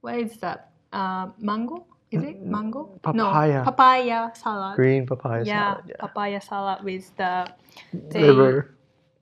[0.02, 0.70] what is that?
[0.94, 1.86] Uh, mango?
[2.12, 2.45] is mm, it mm.
[2.45, 3.00] mango?
[3.02, 3.60] Papaya.
[3.60, 4.76] No, papaya salad.
[4.76, 5.86] Green papaya yeah, salad.
[5.88, 7.48] Yeah, papaya salad with the
[8.13, 8.76] liver.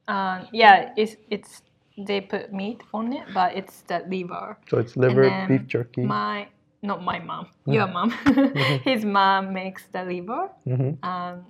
[0.08, 1.62] Um, yeah, it's it's
[1.98, 4.58] they put meat on it, but it's the liver.
[4.70, 6.06] So it's liver beef jerky.
[6.06, 6.48] My
[6.82, 7.74] not my mom, mm.
[7.74, 8.12] your mom.
[8.26, 8.90] Mm-hmm.
[8.90, 10.50] His mom makes the liver.
[10.66, 11.04] Mm-hmm.
[11.04, 11.46] Um,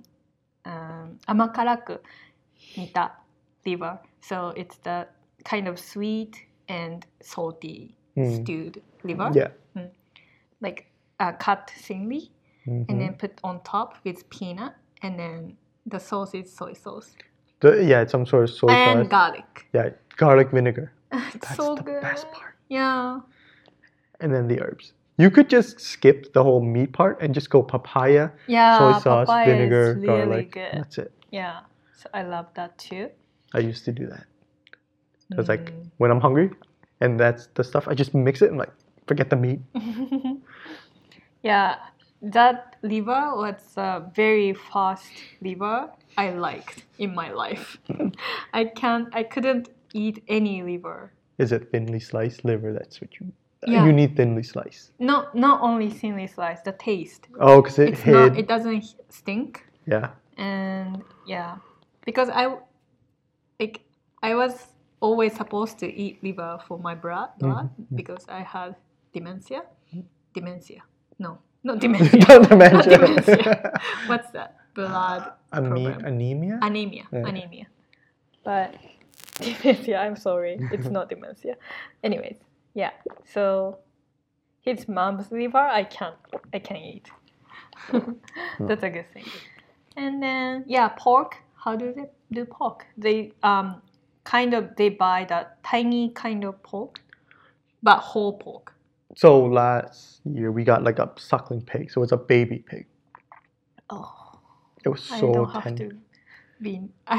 [0.64, 1.98] um, amakaraku
[3.64, 3.98] liver.
[4.20, 5.06] So it's the
[5.44, 6.36] kind of sweet
[6.68, 8.42] and salty mm.
[8.42, 9.30] stewed liver.
[9.34, 9.48] Yeah.
[9.76, 9.90] Mm.
[10.60, 10.87] Like
[11.20, 12.30] uh, cut thinly
[12.66, 12.84] Mhm.
[12.88, 17.10] and then put on top with peanut and then the sauce is soy sauce
[17.60, 19.00] The- yeah, it's some sort of soy and sauce.
[19.00, 19.66] And garlic.
[19.72, 20.92] Yeah, garlic vinegar.
[21.10, 22.02] That's so the good.
[22.02, 22.54] best part.
[22.68, 23.20] Yeah.
[24.20, 24.92] And then the herbs.
[25.16, 28.78] You could just skip the whole meat part and just go papaya, Yeah.
[28.78, 30.52] soy sauce, papaya vinegar, really garlic.
[30.52, 30.72] good.
[30.74, 31.12] That's it.
[31.32, 31.60] Yeah.
[31.96, 33.10] So I love that too.
[33.54, 34.24] I used to do that.
[35.48, 35.90] Like Mm.
[35.96, 36.50] when I'm hungry
[37.00, 38.72] and that's the stuff, I just mix it and like
[39.08, 39.60] forget the meat.
[41.42, 41.76] yeah,
[42.22, 47.78] that liver was a very fast liver I liked in my life.
[48.52, 51.12] I can't, I couldn't eat any liver.
[51.38, 52.72] Is it thinly sliced liver?
[52.72, 53.32] That's what you.
[53.66, 53.84] Yeah.
[53.84, 54.92] You need thinly sliced.
[54.98, 57.28] Not not only thinly sliced, the taste.
[57.40, 58.12] Oh, because it It's hid.
[58.12, 60.10] not, it doesn't stink, yeah.
[60.36, 61.56] and yeah,
[62.04, 62.56] because I,
[63.58, 63.80] like,
[64.22, 64.68] I was
[65.00, 67.96] always supposed to eat liver for my blood, blood mm-hmm.
[67.96, 68.76] because I had
[69.12, 70.06] dementia, mm-hmm.
[70.34, 70.82] dementia.
[71.18, 72.18] No, not dementia.
[72.20, 72.98] Not Not dementia.
[72.98, 73.72] dementia.
[74.06, 74.56] What's that?
[74.74, 76.04] Blood Ane- problem.
[76.04, 76.58] anemia?
[76.62, 77.04] anemia.
[77.12, 77.26] Yeah.
[77.26, 77.66] Anemia.
[78.44, 78.74] But
[79.40, 79.98] dementia.
[79.98, 81.56] I'm sorry, it's not dementia.
[82.04, 82.36] Anyways,
[82.74, 82.90] yeah.
[83.32, 83.78] So
[84.60, 86.14] his mom's liver, I can't.
[86.54, 87.08] I can't eat.
[88.60, 89.24] That's a good thing.
[89.96, 91.36] And then yeah, pork.
[91.56, 92.86] How do they do pork?
[92.96, 93.82] They um
[94.24, 97.00] kind of they buy the tiny kind of pork,
[97.82, 98.74] but whole pork.
[99.18, 101.90] So last year we got like a suckling pig.
[101.90, 102.86] So it's a baby pig.
[103.90, 104.14] Oh.
[104.84, 105.88] It was I so don't have tender.
[105.88, 105.96] to
[106.62, 106.82] be.
[107.08, 107.18] I,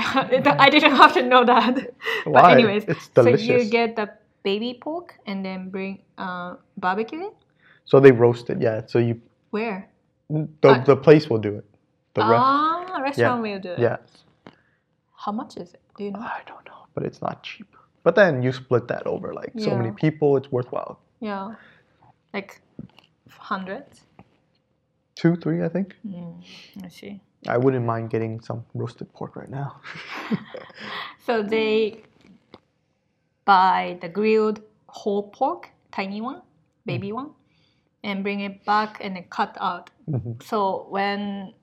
[0.59, 1.75] I didn't have to know that.
[2.23, 2.53] But Why?
[2.53, 4.07] anyways, It's so you get the
[4.43, 7.35] baby pork and then bring uh, barbecue it.
[7.83, 8.85] So they roast it, yeah.
[8.87, 9.89] So you Where?
[10.29, 11.65] the, Uh, the place will do it.
[12.13, 13.79] The rest, ah, restaurant will do it.
[13.79, 13.97] yeah.
[15.25, 15.81] How much is it?
[15.97, 16.19] Do you know?
[16.19, 17.75] I don't know, but it's not cheap.
[18.03, 20.95] But then you split that over like so many people, it's worthwhile.
[21.19, 21.55] Yeah,
[22.33, 22.61] like
[23.29, 24.01] hundreds.
[25.15, 25.95] Two, three, I think.
[26.07, 26.43] Mm,
[26.83, 27.19] I see.
[27.47, 29.81] I wouldn't mind getting some roasted pork right now.
[31.25, 32.01] So they
[33.45, 36.41] buy the grilled whole pork, tiny one,
[36.85, 37.31] baby one,
[38.03, 39.91] and bring it back and then cut out.
[40.09, 40.41] Mhm.
[40.41, 41.53] So when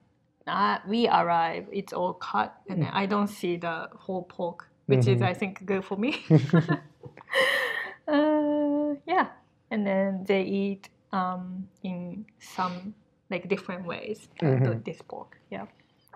[0.47, 5.07] uh, we arrive, it's all cut, and then I don't see the whole pork, which
[5.07, 5.25] is Mhm.
[5.27, 6.23] I think good for me.
[8.07, 9.27] uh, yeah,
[9.71, 12.93] and then they eat um, in some
[13.29, 14.27] like different ways.
[14.41, 14.83] Mhm.
[14.83, 15.65] This pork, yeah,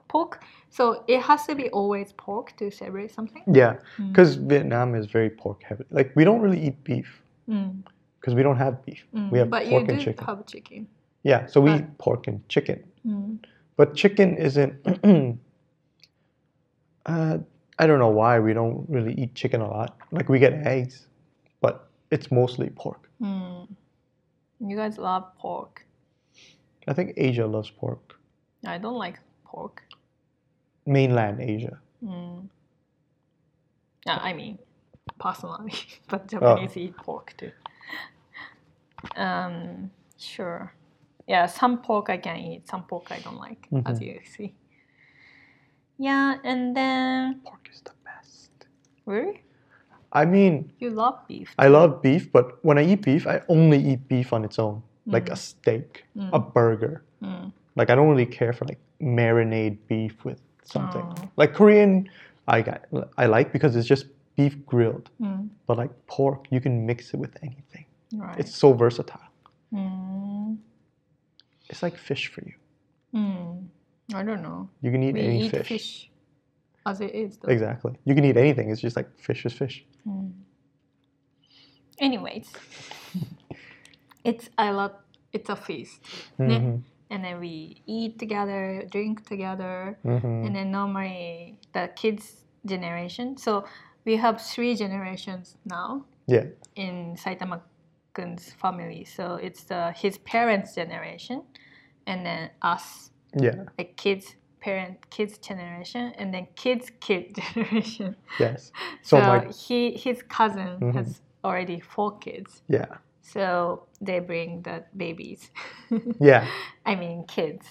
[0.08, 0.44] pork.
[0.70, 3.44] So it has to be always pork to celebrate something.
[3.48, 4.08] Yeah, Mm.
[4.10, 5.84] because Vietnam is very pork heavy.
[5.92, 7.84] Like we don't really eat beef Mm,
[8.20, 9.06] because we don't have beef.
[9.14, 9.30] mm.
[9.32, 9.64] We have pork.
[9.64, 10.26] but you pork do and chicken.
[10.26, 10.88] have chicken.
[11.24, 12.84] Yeah, so we but- eat pork and chicken.
[13.06, 13.38] Mm.
[13.78, 14.74] But chicken isn't.
[17.06, 17.38] uh,
[17.80, 19.98] I don't know why we don't really eat chicken a lot.
[20.12, 21.11] Like we get eggs, but
[22.12, 23.10] it's mostly pork.
[23.22, 23.68] Mm.
[24.60, 25.86] You guys love pork.
[26.88, 28.20] I think Asia loves pork.
[28.66, 29.84] I don't like pork.
[30.86, 31.80] Mainland Asia.
[32.04, 32.48] Mm.
[34.06, 34.58] Yeah, I mean,
[35.20, 35.74] personally,
[36.10, 36.28] but Oh.
[36.40, 37.52] Japanese eat pork too.
[39.16, 40.74] Um, sure.
[41.28, 44.06] Yeah, some pork I can eat, some pork I don't like, as Mhm.
[44.06, 44.54] you see.
[45.98, 48.52] Yeah, and then Pork is the best.
[49.06, 49.44] really,
[50.14, 51.54] I mean, you love beef.
[51.58, 54.84] I love beef, but when I eat beef, I only eat beef on its own,
[55.06, 57.04] like a steak, a burger.
[57.24, 57.52] Mm.
[57.76, 61.04] Like I don't really care for like marinade beef with something.
[61.06, 61.30] Oh.
[61.38, 62.10] Like Korean,
[62.48, 62.86] I got,
[63.18, 65.10] I like because it's just beef grilled.
[65.22, 65.48] Mm.
[65.66, 67.86] But like pork, you can mix it with anything.
[68.14, 68.38] Right.
[68.38, 69.22] It's so versatile.
[69.74, 70.58] Mm.
[71.70, 72.54] It's like fish for you.
[73.16, 73.68] Mm.
[74.14, 74.68] I don't know.
[74.82, 75.68] You can eat We any eat fish.
[75.68, 76.10] fish.
[76.86, 77.38] as it is.
[77.38, 77.50] Though.
[77.50, 77.94] Exactly.
[78.04, 78.70] You can eat anything.
[78.70, 79.86] It's just like fish is fish.
[80.08, 80.32] Mm.
[82.00, 82.52] Anyways,
[84.24, 84.94] it's I love
[85.34, 86.02] it's a feast,
[86.40, 86.60] ne?
[86.60, 86.82] Mhm.
[87.10, 90.46] and then we eat together, drink together, Mhm.
[90.46, 93.38] and then normally the kids generation.
[93.38, 93.66] So
[94.06, 96.46] we have three generations now Yeah.
[96.76, 97.62] in Saitama
[98.14, 99.04] kun's family.
[99.06, 101.44] So it's the his parents' generation,
[102.08, 103.66] and then us, Yeah.
[103.78, 108.16] like kids parent kids generation, and then kids kid generation.
[108.40, 108.72] Yes.
[109.04, 110.96] So, So my he his cousin Mhm.
[110.96, 112.62] has already four kids.
[112.70, 112.86] yeah.
[113.22, 115.52] So they bring the babies.
[116.20, 116.46] Yeah.
[116.86, 117.66] I mean kids.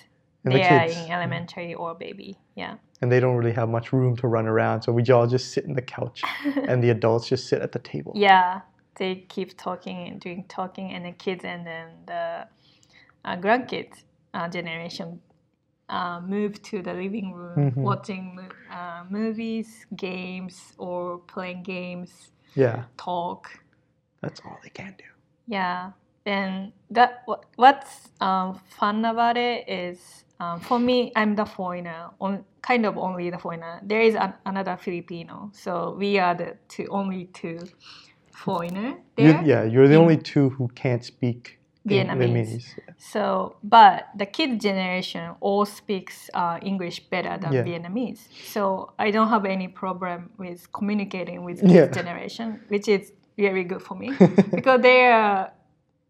[0.44, 2.37] And they the are in elementary or baby.
[2.57, 2.74] Yeah.
[3.03, 5.64] And they don't really have much room to run around, so we all just sit
[5.64, 6.22] in the couch,
[6.68, 8.12] and the adults just sit at the table.
[8.14, 8.61] Yeah.
[8.96, 12.46] They keep talking and doing talking, and the kids and then the
[13.24, 13.96] uh, grandkids
[14.35, 15.20] uh, generation
[15.90, 17.83] uh, move to the living room, Mhm.
[17.83, 18.40] watching
[18.72, 22.85] uh, movies, games, or playing games, Yeah.
[22.98, 23.50] talk.
[24.22, 25.05] That's all they can do.
[25.48, 25.92] Yeah,
[26.26, 27.24] and that
[27.57, 32.98] what's um, fun about it is um, for me, I'm the foreigner, on, kind of
[32.98, 33.81] only the foreigner.
[33.85, 37.70] There is an, another Filipino, so we are the two only two
[38.33, 39.44] foreigner You, there.
[39.44, 42.64] yeah, you're the in only two who can't speak in- Vietnamese.
[42.99, 47.64] So, but the kid generation all speaks uh, English better than Yeah.
[47.64, 48.21] Vietnamese.
[48.45, 51.87] So I don't have any problem with communicating with kids Yeah.
[51.88, 54.11] generation, which is very good for me
[54.55, 55.53] because they are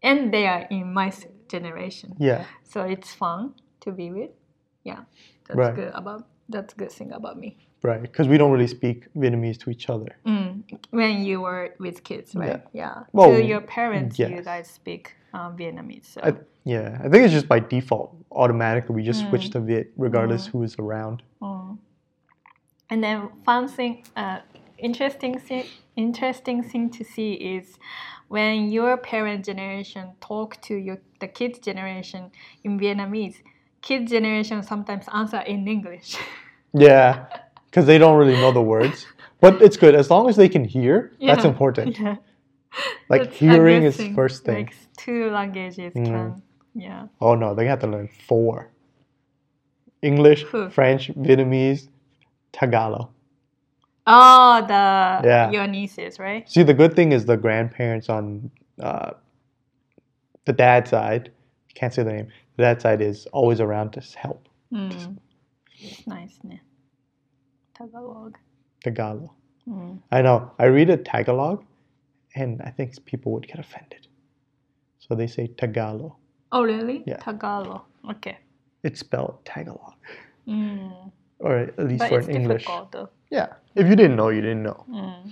[0.03, 1.11] and they are in my
[1.47, 2.15] generation.
[2.19, 2.43] Yeah.
[2.63, 4.31] So it's fun to be with.
[4.83, 5.01] Yeah,
[5.47, 5.75] that's Right.
[5.75, 7.55] good about that's good thing about me.
[7.83, 8.01] Right.
[8.01, 10.09] Because we don't really speak Vietnamese to each other.
[10.25, 10.63] Mm.
[10.91, 12.61] When you were with kids, right?
[12.73, 13.03] Yeah.
[13.13, 16.05] Well, to your parents, you guys speak um, Vietnamese.
[16.13, 16.21] So.
[16.23, 16.97] I, yeah.
[17.03, 18.15] I think it's just by default.
[18.31, 19.51] Automatically, we just switch Mm.
[19.53, 21.23] to Viet regardless who is around.
[21.41, 21.77] Mm.
[22.89, 24.39] And then fun thing, uh,
[24.77, 25.65] interesting thing,
[25.95, 27.77] interesting thing to see is
[28.27, 32.31] when your parent generation talk to your the kids generation
[32.63, 33.35] in Vietnamese,
[33.81, 36.15] kids generation sometimes answer in English.
[36.73, 37.25] Yeah.
[37.65, 39.05] Because they don't really know the words.
[39.41, 39.93] But it's good.
[39.93, 41.99] As long as they can hear, that's important.
[41.99, 42.15] yeah.
[43.09, 44.65] Like hearing is first thing.
[44.65, 46.05] Like two languages Mm.
[46.05, 46.41] can,
[46.73, 47.07] yeah.
[47.19, 48.71] Oh no, they have to learn four.
[50.01, 50.69] English, Who?
[50.69, 51.89] French, Vietnamese,
[52.53, 53.09] Tagalog.
[54.07, 55.51] Oh, the Yeah.
[55.51, 56.49] your nieces, right?
[56.49, 59.11] See, the good thing is the grandparents on uh,
[60.45, 61.31] the dad side,
[61.75, 64.47] can't say the name, the dad side is always around to help.
[64.73, 65.17] Mm.
[66.07, 66.61] Nice, ne.
[67.75, 68.37] Tagalog.
[68.83, 69.29] Tagalog.
[69.67, 69.99] Mm.
[70.11, 70.51] I know.
[70.57, 71.63] I read a Tagalog,
[72.35, 74.07] and I think people would get offended.
[74.99, 76.13] So they say Tagalog.
[76.51, 77.03] Oh, really?
[77.05, 77.17] Yeah.
[77.17, 77.81] Tagalog.
[78.09, 78.37] Okay.
[78.83, 79.93] It's spelled Tagalog,
[80.47, 81.11] Mm.
[81.39, 82.63] or at least But for it's English.
[82.65, 83.09] difficult though.
[83.29, 83.47] Yeah.
[83.75, 84.85] If you didn't know, you didn't know.
[84.89, 85.31] Mm.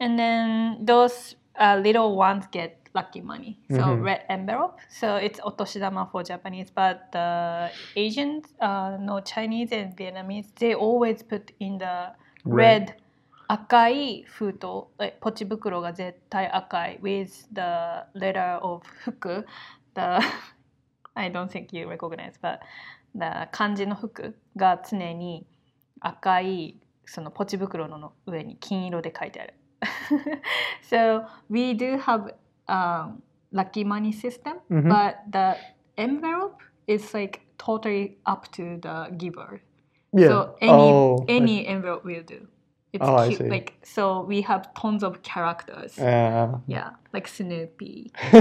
[0.00, 3.58] And then those uh, little ones get lucky money.
[3.70, 4.02] So Mhm.
[4.04, 4.78] red envelope.
[4.88, 11.22] So it's otoshidama for Japanese, but the Asians, uh, no Chinese and Vietnamese, they always
[11.22, 12.12] put in the
[12.44, 12.94] red.
[13.48, 14.60] 赤い封筒、
[15.20, 19.46] ポチ袋が絶対赤い with the letter of 服
[19.94, 20.18] the
[21.14, 22.58] I don't think you recognize but
[23.14, 25.46] the 漢字の服が常に
[26.00, 29.54] 赤いそのポチ袋の上に金色で書いてある
[30.82, 32.34] so we do have
[32.66, 33.20] um,
[33.52, 34.88] lucky money system Mhm.
[34.88, 35.56] but the
[35.96, 39.60] envelope is like totally up to the giver
[40.16, 40.28] Yeah.
[40.28, 42.46] so any oh, any envelope will do.
[42.94, 43.40] It's Oh, I cute.
[43.40, 43.48] see.
[43.48, 45.98] Like so we have tons of characters.
[45.98, 48.12] Uh, yeah, like Snoopy.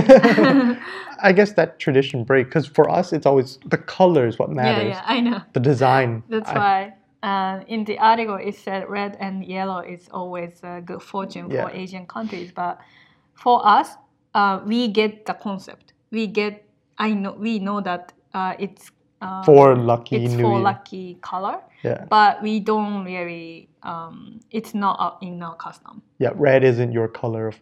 [1.27, 4.55] I guess that tradition break because for us it's always the color is what yeah,
[4.61, 4.89] matters.
[4.95, 5.41] yeah, I know.
[5.53, 6.23] The design.
[6.29, 6.93] That's I- why
[7.23, 11.63] uh, in the article it said red and yellow is always a good fortune Yeah.
[11.67, 12.79] for Asian countries, but
[13.33, 13.89] for us,
[14.35, 15.93] uh, we get the concept.
[16.11, 16.63] We get.
[16.99, 17.33] I know.
[17.33, 18.91] We know that uh, it's.
[19.23, 20.61] Uh, For lucky it's New for Year.
[20.71, 22.05] lucky color, Yeah.
[22.09, 23.69] but we don't really.
[23.83, 26.01] Um, it's not in our custom.
[26.19, 26.31] Yeah.
[26.35, 27.59] Red isn't your color of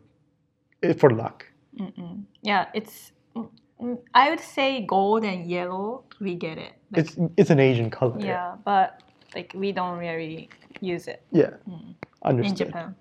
[0.97, 1.45] for luck.
[1.79, 2.23] Mm-mm.
[2.41, 3.11] Yeah, it's.
[3.35, 3.49] mm,
[3.79, 6.03] mm, I would say gold and yellow.
[6.19, 6.73] We get it.
[6.91, 8.17] Like, It's it's an Asian color.
[8.19, 9.01] yeah, but
[9.35, 10.49] like we don't really
[10.81, 11.53] use it Yeah.
[11.67, 12.67] in Understood.
[12.67, 12.95] Japan.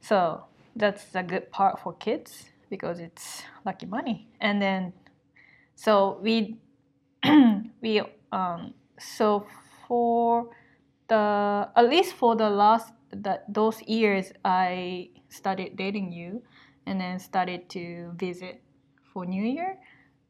[0.00, 0.44] So
[0.76, 4.26] that's a good part for kids because it's lucky money.
[4.40, 4.92] And then,
[5.74, 6.56] so we
[7.82, 8.02] we
[8.32, 9.46] um so
[9.88, 10.48] for
[11.08, 16.42] the at least for the last that those years I started dating you,
[16.86, 18.62] and then started to visit
[19.12, 19.78] for New Year.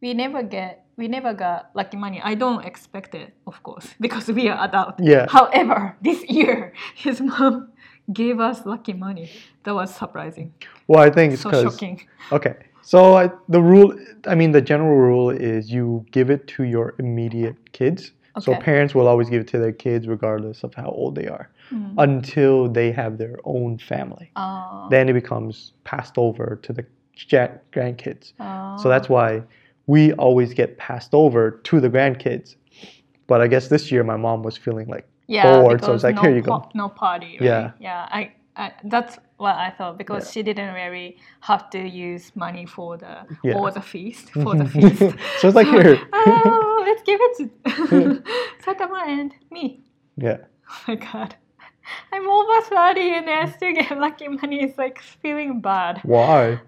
[0.01, 2.21] We never get we never got lucky money.
[2.23, 4.95] I don't expect it, of course, because we are adult.
[4.99, 5.27] Yeah.
[5.29, 7.73] However, this year his mom
[8.13, 9.31] gave us lucky money.
[9.65, 10.53] That was surprising.
[10.89, 12.07] Well, I think it's So because shocking.
[12.33, 12.57] okay.
[12.83, 13.95] So I, the rule,
[14.27, 18.13] I mean, the general rule is you give it to your immediate kids.
[18.37, 18.45] Okay.
[18.45, 21.51] So parents will always give it to their kids regardless of how old they are,
[21.71, 21.95] Mm.
[21.99, 24.31] until they have their own family.
[24.37, 26.85] Uh, Then it becomes passed over to the
[27.73, 28.33] grandkids.
[28.41, 29.43] uh, So that's why
[29.87, 32.57] we always get passed over to the grandkids.
[33.27, 36.17] But I guess this year my mom was feeling like yeah, bored, so it's like,
[36.17, 37.39] no "Here you go." No party.
[37.39, 37.43] Right?
[37.43, 37.71] Yeah.
[37.79, 38.09] yeah.
[38.11, 40.31] I, I that's what I thought because Yeah.
[40.33, 43.55] she didn't really have to use money for the Yeah.
[43.59, 44.99] or the feast for the feast.
[45.41, 45.99] so it's like here.
[46.13, 48.23] oh, let's give it to
[48.65, 49.83] Saitama and me.
[50.17, 50.39] yeah.
[50.71, 51.35] Oh my god.
[52.13, 54.63] I'm over 30 and I still get lucky money.
[54.63, 56.01] It's like feeling bad.
[56.05, 56.61] Why?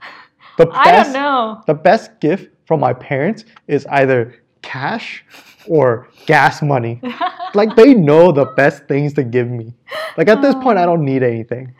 [0.58, 1.62] The I don't know.
[1.66, 4.34] the best gift from my parents is either
[4.64, 5.24] cash
[5.68, 7.00] or gas money.
[7.54, 9.74] like they know the best things to give me.
[10.16, 11.74] Like at this point, I don't need anything.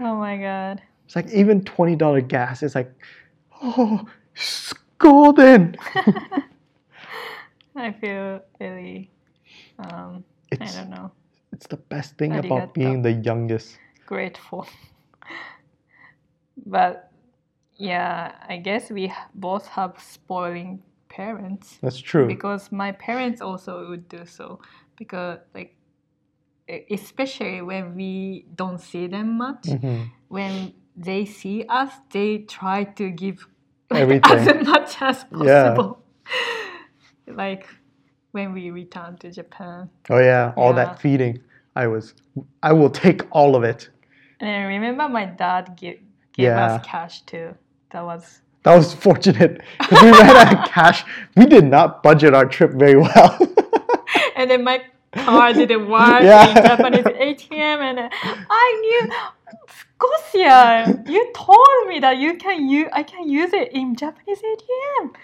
[0.00, 0.82] oh my god.
[1.04, 2.90] It's like even twenty dollar gas is like,
[3.62, 5.76] oh, it's golden.
[7.76, 9.10] I feel really,
[9.78, 11.10] um, I don't know,
[11.52, 12.46] it's the best thing Arigato.
[12.46, 13.78] about being the youngest.
[14.06, 14.66] grateful.
[16.66, 17.10] but
[17.76, 20.82] yeah, I guess we both have spoiling
[21.18, 22.26] parents That's true.
[22.34, 24.46] because my parents also would do so
[24.96, 25.76] because like
[26.90, 30.10] especially when we don't see them much Mhm.
[30.28, 30.72] when
[31.08, 33.46] they see us they try to give
[33.90, 34.48] Everything.
[34.48, 35.90] as much as possible.
[35.94, 37.34] Yeah.
[37.42, 37.66] like
[38.32, 40.84] when we return to japan Oh yeah, all Yeah.
[40.84, 41.38] that feeding.
[41.76, 42.14] I was,
[42.62, 43.90] I will take all of it.
[44.40, 45.98] and I remember my dad give,
[46.32, 46.64] gave Yeah.
[46.66, 47.48] us cash too
[47.90, 51.04] that was That was fortunate because we ran out of cash.
[51.36, 53.38] We did not budget our trip very well.
[54.36, 56.48] and then my car didn't work Yeah.
[56.48, 58.00] in Japanese ATM, and
[58.50, 59.12] I knew,
[59.68, 65.14] Scotia, you told me that you can use, I can use it in Japanese ATM.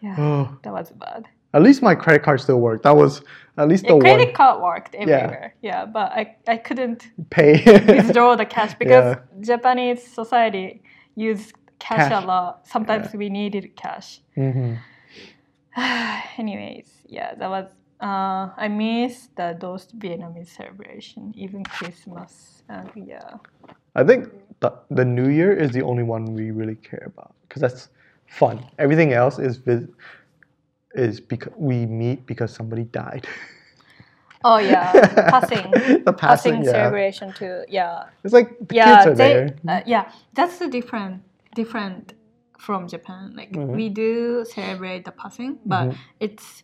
[0.00, 1.26] Yeah, oh, that was bad.
[1.52, 2.84] at least my credit card still worked.
[2.84, 3.22] That was
[3.58, 5.54] at least The the credit one card worked everywhere.
[5.60, 7.62] Yeah, but I, I couldn't pay.
[7.96, 9.40] withdraw the cash because Yeah.
[9.40, 10.82] Japanese society
[11.16, 12.12] use cash, Cash.
[12.12, 12.68] a lot.
[12.68, 14.22] Sometimes we needed cash.
[14.36, 14.74] hmm
[16.38, 17.66] Anyways, yeah, that was.
[18.00, 22.62] Uh, I miss the those Vietnamese celebration, even Christmas.
[22.68, 23.38] And yeah,
[23.96, 24.28] I think
[24.60, 27.88] the, the New Year is the only one we really care about because that's
[28.28, 28.64] fun.
[28.78, 29.88] Everything else is vis-
[30.94, 33.26] is because we meet because somebody died.
[34.44, 36.70] Oh yeah, passing, the passing, passing yeah.
[36.70, 37.64] celebration too.
[37.68, 40.12] Yeah, It's like the yeah, they, uh, yeah.
[40.34, 41.22] That's the different,
[41.54, 42.14] different
[42.58, 43.34] from Japan.
[43.36, 43.74] Like Mhm.
[43.74, 45.96] we do celebrate the passing, but Mhm.
[46.20, 46.62] it's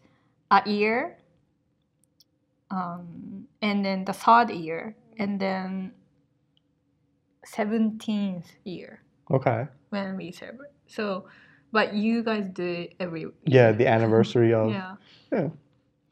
[0.50, 1.18] a year,
[2.70, 5.92] um, and then the third year, and then
[7.44, 9.68] seventeenth year Okay.
[9.90, 10.72] when we celebrate.
[10.86, 11.28] So,
[11.72, 14.70] but you guys do it every Yeah, the anniversary of.
[14.70, 14.96] yeah.
[15.32, 15.50] Yeah.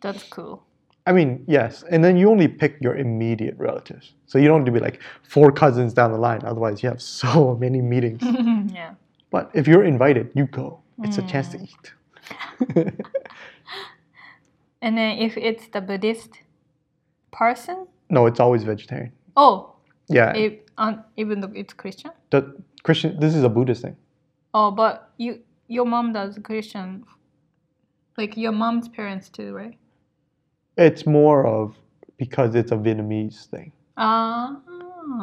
[0.01, 0.65] That's cool.
[1.07, 4.67] I mean, yes, and then you only pick your immediate relatives, so you don't have
[4.67, 6.41] to be like four cousins down the line.
[6.45, 8.23] Otherwise, you have so many meetings.
[8.75, 8.95] yeah.
[9.31, 10.81] but if you're invited, you go.
[11.03, 11.69] It's a chance to Mm.
[11.69, 12.95] eat.
[14.83, 16.41] And then if it's the Buddhist
[17.33, 19.13] person, no, it's always vegetarian.
[19.37, 19.73] oh,
[20.09, 22.11] Yeah, if, um, even though it's Christian.
[22.31, 23.19] the Christian.
[23.19, 23.97] This is a Buddhist thing.
[24.53, 27.05] Oh, but you your mom does Christian,
[28.19, 29.79] like your mom's parents too, right?
[30.77, 31.77] It's more of
[32.17, 34.57] because it's a Vietnamese thing, Ah.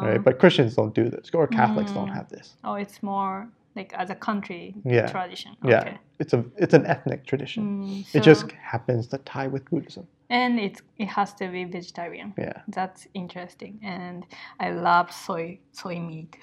[0.02, 0.22] right?
[0.22, 2.14] But Christians don't do this, or Catholics don't Mm.
[2.14, 2.56] have this.
[2.64, 5.06] Oh, it's more like as a country Yeah.
[5.06, 5.56] tradition.
[5.64, 7.62] Yeah, it's a it's an ethnic tradition.
[7.64, 10.06] Mm, It just happens to tie with Buddhism.
[10.30, 12.32] and it's it has to be vegetarian.
[12.38, 12.58] Yeah.
[12.68, 14.24] That's interesting, and
[14.60, 16.36] I love soy soy meat.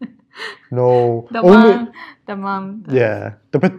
[0.72, 1.92] No, the only mom,
[2.26, 2.84] the mom.
[2.88, 3.34] yeah.
[3.52, 3.72] The but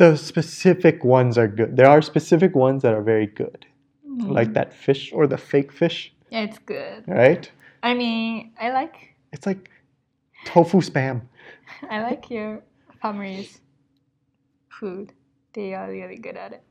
[0.00, 1.70] the specific ones are good.
[1.78, 3.60] There are specific ones that are very good,
[4.08, 4.30] Mm.
[4.38, 5.98] like that fish or the fake fish,
[6.32, 7.00] Yeah, it's good.
[7.06, 7.44] right?
[7.82, 8.96] I mean, I like
[9.34, 9.62] It's like
[10.46, 11.16] tofu spam.
[11.94, 12.50] I like your
[13.02, 13.60] family's
[14.78, 15.12] food.
[15.52, 16.62] They are really good at it.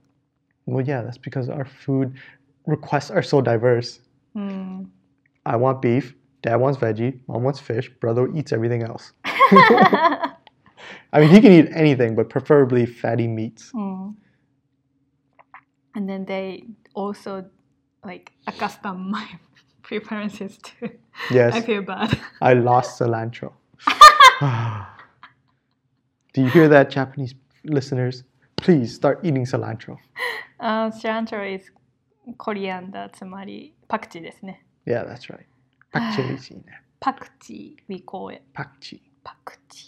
[0.66, 2.08] Well, yeah, that's because our food
[2.66, 4.00] requests are so diverse.
[4.36, 4.92] うん。
[5.46, 9.14] I want beef, dad wants veggie, mom wants fish, brother eats everything else.
[11.13, 13.71] I mean, he can eat anything, but preferably fatty meats.
[13.75, 14.17] うん。
[15.95, 17.45] And then they also
[18.05, 19.25] like accustom my
[19.83, 20.91] preferences to.
[21.31, 22.19] Yes, I feel bad.
[22.41, 23.53] I lost cilantro.
[26.33, 27.35] Do you hear that, Japanese
[27.65, 28.25] listeners?
[28.57, 29.99] Please start eating cilantro.
[30.59, 31.71] Uh, cilantro is
[32.39, 34.65] coriander つまりパクチーですね。
[34.87, 35.45] Yeah, that's right.
[35.93, 36.63] Pakchili
[36.99, 39.01] パクチー we call it Pakchi.
[39.23, 39.87] パクチ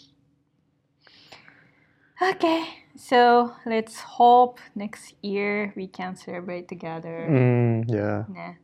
[2.22, 2.64] Okay,
[2.94, 7.26] so let's hope next year we can celebrate together.
[7.28, 8.24] Mm, yeah.
[8.28, 8.58] ね。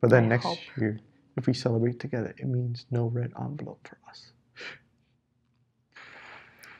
[0.00, 0.58] But then I next hope.
[0.76, 0.98] year,
[1.36, 4.32] if we celebrate together, it means no red envelope for us.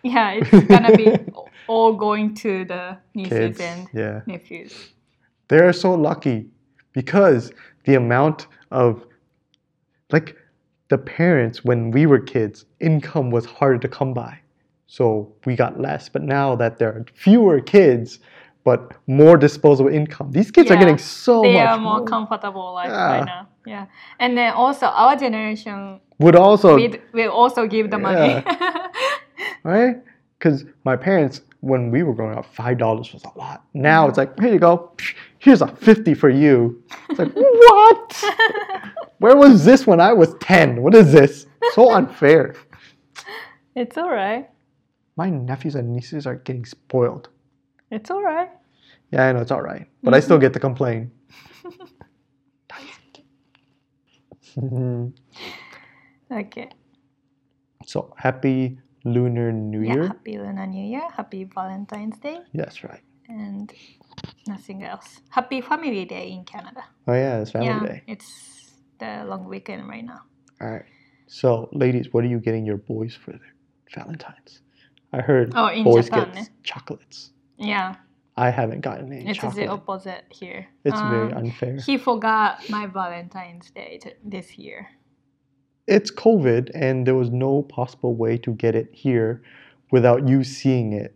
[0.03, 1.13] Yeah, it's gonna be
[1.69, 3.61] all going to the nieces Kids.
[3.61, 4.23] and Yeah.
[4.27, 4.95] nephews.
[5.47, 6.51] They're so lucky
[6.93, 7.53] because
[7.85, 9.05] the amount of,
[10.11, 10.37] like,
[10.89, 14.41] the parents, when we were kids, income was harder to come by.
[14.87, 16.09] So we got less.
[16.09, 18.21] But now that there are fewer kids,
[18.65, 22.07] but more disposable income, these kids are getting so they much are more more.
[22.07, 23.07] comfortable life Yeah.
[23.17, 23.49] right now.
[23.67, 23.87] Yeah,
[24.19, 28.43] and then also our generation Would also, we will also give the money.
[29.65, 29.97] right?
[30.39, 33.65] Because my parents, when we were growing up, five dollars was a lot.
[33.75, 34.93] Now it's like, here you go,
[35.39, 36.83] here's a fifty for you.
[37.11, 38.25] It's like, what?
[39.19, 40.83] Where was this when I was ten?
[40.83, 41.47] What is this?
[41.75, 42.55] So unfair.
[43.75, 44.49] it's alright.
[45.17, 47.29] My nephews and nieces are getting spoiled.
[47.91, 48.51] It's alright.
[49.13, 51.11] Yeah, I know it's all right, but I still get to complain.
[56.31, 56.69] Okay.
[57.87, 60.07] so happy Lunar New Yeah, Year.
[60.09, 61.09] happy Lunar New Year.
[61.17, 62.41] Happy Valentine's Day.
[62.55, 63.01] That's right.
[63.29, 63.73] and
[64.47, 65.21] nothing else.
[65.31, 66.85] Happy Family Day in Canada.
[67.07, 68.03] Oh yeah, it's family yeah, day.
[68.07, 70.21] it's the long weekend right now.
[70.61, 70.85] All right.
[71.27, 73.55] So, ladies, what are you getting your boys for their
[73.95, 74.63] Valentine's?
[75.13, 76.45] I heard Oh, in boys Japan, get eh?
[76.63, 77.31] chocolates.
[77.59, 77.97] Yeah,
[78.37, 79.67] I haven't gotten any it's chocolate.
[79.67, 80.67] the opposite here.
[80.85, 81.77] It's very Um, unfair.
[81.77, 84.89] He forgot my Valentine's Day t- this year.
[85.87, 89.43] It's COVID, and there was no possible way to get it here
[89.93, 91.15] without you seeing it.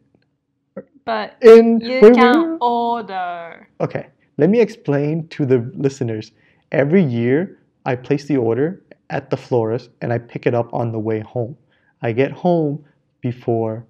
[1.05, 3.69] But In you wait, can wait, order.
[3.81, 4.07] Okay,
[4.39, 6.31] let me explain to the listeners.
[6.71, 10.93] Every year, I place the order at the florist and I pick it up on
[10.93, 11.57] the way home.
[12.01, 12.85] I get home
[13.21, 13.87] before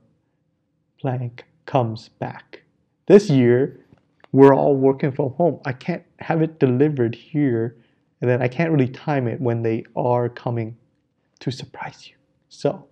[1.03, 2.63] blank comes back.
[3.07, 3.81] This year,
[4.33, 5.61] we're all working from home.
[5.65, 7.77] I can't have it delivered here,
[8.21, 10.77] and then I can't really time it when they are coming
[11.41, 12.15] to surprise you.
[12.49, 12.87] So,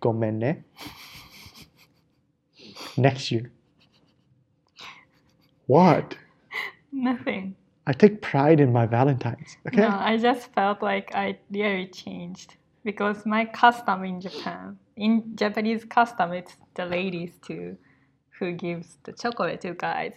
[0.00, 0.62] gomenne.
[2.96, 3.50] Next year.
[5.66, 6.16] What?
[6.92, 7.56] Nothing.
[7.86, 9.56] I take pride in my Valentine's.
[9.66, 9.82] Okay.
[9.82, 15.84] No, I just felt like I really changed because my custom in Japan, in Japanese
[15.84, 17.76] custom, it's the ladies too
[18.38, 20.12] who gives the chocolate to guys.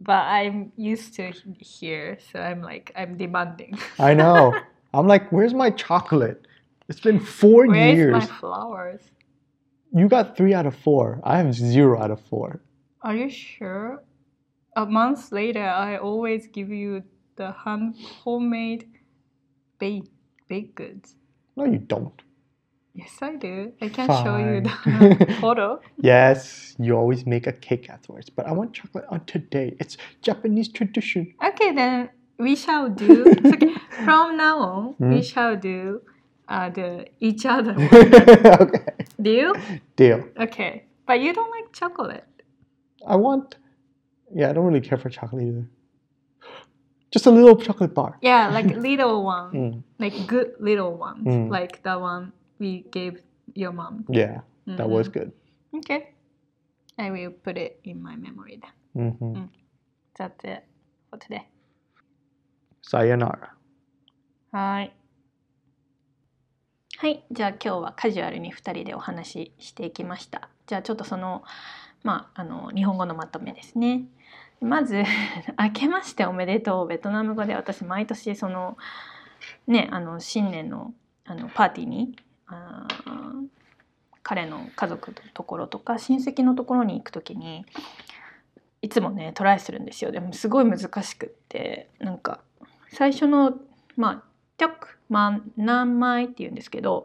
[0.00, 3.78] But I'm used to here, so I'm like I'm demanding.
[3.98, 4.54] I know.
[4.94, 6.46] I'm like, where's my chocolate?
[6.88, 8.12] It's been four Where years.
[8.12, 9.00] Where's my flowers?
[9.92, 11.20] You got three out of four.
[11.24, 12.60] I have zero out of four.
[13.02, 14.02] Are you sure?
[14.76, 17.02] A month later, I always give you
[17.36, 18.88] the hand homemade
[19.78, 20.10] baked
[20.48, 21.16] baked goods.
[21.58, 22.22] No, you don't.
[22.94, 23.72] Yes, I do.
[23.82, 25.80] I can show you the photo.
[26.00, 29.74] Yes, you always make a cake afterwards, but I want chocolate on today.
[29.80, 31.34] It's Japanese tradition.
[31.44, 33.24] Okay, then we shall do.
[33.44, 33.74] okay.
[34.04, 35.10] From now on, Hmm?
[35.14, 36.00] we shall do
[36.48, 37.74] uh, the each other.
[38.64, 38.84] okay.
[39.20, 39.52] Deal?
[39.96, 40.20] Deal.
[40.40, 42.24] Okay, but you don't like chocolate.
[43.04, 43.56] I want.
[44.32, 45.66] Yeah, I don't really care for chocolate either.
[47.10, 48.18] Just a little chocolate bar.
[48.20, 51.48] Yeah, like little one, Mm, like good little ones, Mm.
[51.50, 53.22] like the one we gave
[53.54, 54.04] your mom.
[54.10, 55.32] yeah, that was good.
[55.74, 56.14] Okay,
[56.98, 58.60] I will put it in my memory
[58.94, 59.12] then.
[59.22, 59.46] hmm
[60.18, 60.64] That's it
[61.10, 61.46] for today.
[62.82, 63.54] Sayonara.
[64.52, 64.92] はーい。
[66.98, 67.24] はい。
[67.30, 70.48] じゃあ今日はカジュアルに2人でお話ししていきました。
[70.66, 71.44] じゃあちょっとその、
[72.02, 74.04] まあ、あの日本語のまとめですね。
[74.60, 75.02] まず
[75.58, 78.76] 「明けましておめでとう」ベトナム語で私毎年その
[79.66, 80.94] ねあの新年の
[81.24, 83.48] あのパーティーにあー
[84.22, 87.64] 彼の家族のところとか親戚のところに行く時に
[88.82, 90.10] いつもねトライするんですよ。
[90.12, 92.40] でもすごい難しくってなんか
[92.90, 93.58] 最初の
[93.96, 94.22] まあ
[94.58, 97.04] 「テョクマン何枚」って言うんですけど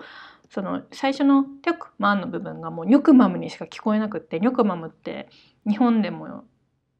[0.49, 5.29] その最初の「テョクマン」の部分がもう「ニョクマム」にしか聞こえなくってニョクマムって
[5.65, 6.43] 日本でも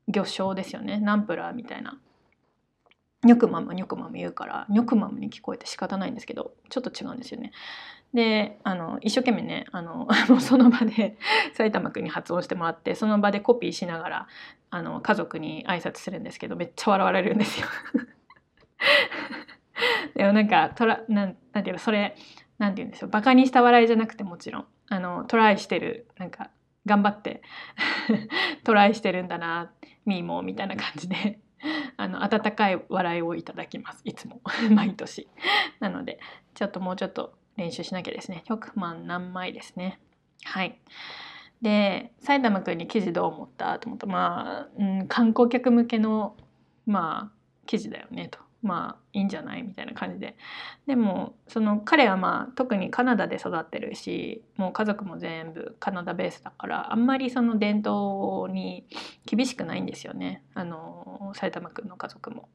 [0.08, 1.99] 魚礁ですよねナンプラーみたいな
[3.24, 7.51] ニョクマムニョクマム言うからニョクマムに聞こえて仕方ないんですけどちょっと違うんですよね。
[8.14, 10.08] であの一生懸命ねあの
[10.39, 11.18] その場で
[11.54, 14.28] 埼玉くんに発音してもらってその場でコピーしながら
[14.70, 17.68] あの家族に挨拶するんですけどめっちゃ笑われるんですよ。
[20.16, 22.16] でもなんかトラなんなんていうのそれ
[22.60, 26.51] なんて言うんでしょうバカにした笑いじゃなくてもちろんあのトライしてるなんか
[26.86, 27.41] 頑張って
[28.63, 29.71] トライしてるんだな
[30.05, 31.39] みーもみたいな感じで
[31.95, 34.01] あの温かい笑いをいただきます。
[34.03, 34.41] いつも。
[34.75, 35.27] 毎年。
[35.79, 36.19] なので
[36.53, 38.43] ちょっともうちょっと練習しなきゃですね。
[38.47, 39.99] 100万何枚ですね。
[40.43, 40.77] はい。
[41.61, 43.79] で埼玉くんに記事どう思った？
[43.79, 44.07] と思った。
[44.07, 46.36] まあ、うん、観光客向けの
[46.86, 48.39] まあ記事だよねと。
[48.64, 49.64] まあいいんじゃない？
[49.64, 50.36] みたいな感じで。
[50.88, 58.88] でもその彼はまあ特にカナダで育ってるしもう家族も全部カナダベースだからあんまりその伝統に
[59.26, 60.43] 厳しくないんですよね。
[60.55, 62.49] あの埼玉くんの家族も。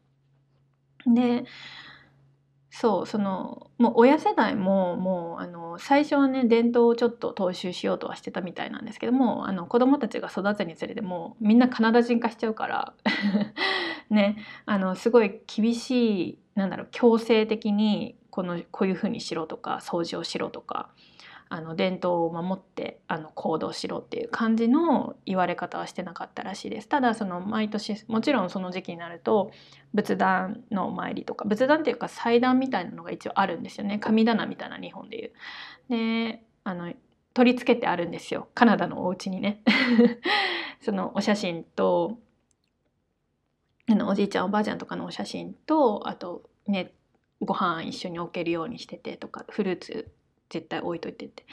[1.07, 1.45] で
[2.71, 12.95] そうそのもう親世代ももうあの最初はね伝統をちょっと踏襲しようとはしてたみたいなんですけどもあの子供たちが育つにつれてもみんなカナダ人化しちゃうから。
[14.11, 20.89] ねあのすごい厳しいなんだろう強制的にこのこういうふうにしろとか掃除をしろとか
[21.51, 26.89] あの伝統を守ってあの行動しろっていう感じの言われ方はしてなかったらしいです。
[26.89, 29.51] ただその毎年もちろんその時期になると
[29.95, 33.99] 仏壇のお参りとか仏壇っていうか祭壇みたいなのが一応あるんですよね。
[33.99, 35.33] 神棚みたいな日本でいう。
[35.89, 36.93] であの
[37.33, 38.49] 取り付けてあるんですよ。
[38.55, 39.63] カナダのお家にね。
[40.81, 42.19] そのお写真と
[43.91, 46.93] あのおじいちゃんおばあちゃんとかのお写真とあとね
[47.41, 50.11] ご飯一緒に置けるようにしててとかフルーツ
[50.51, 51.45] 絶対置いといてって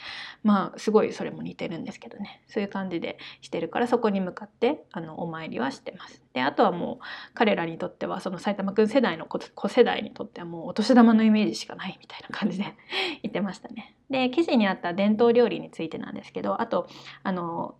[0.42, 6.22] まあすごいそれも似てるんですけどねそういう感じでしてるからそこに向かってあのお参りはしてます。
[6.32, 12.64] であとはもう彼らにとってはその埼玉くん世代の子世代にとってはもうお年玉のイメージしかないみたいな感じで
[13.22, 13.94] 言ってましたね。
[14.10, 16.88] で記事にあった伝統料理についてなんですけどあと
[17.22, 17.74] あの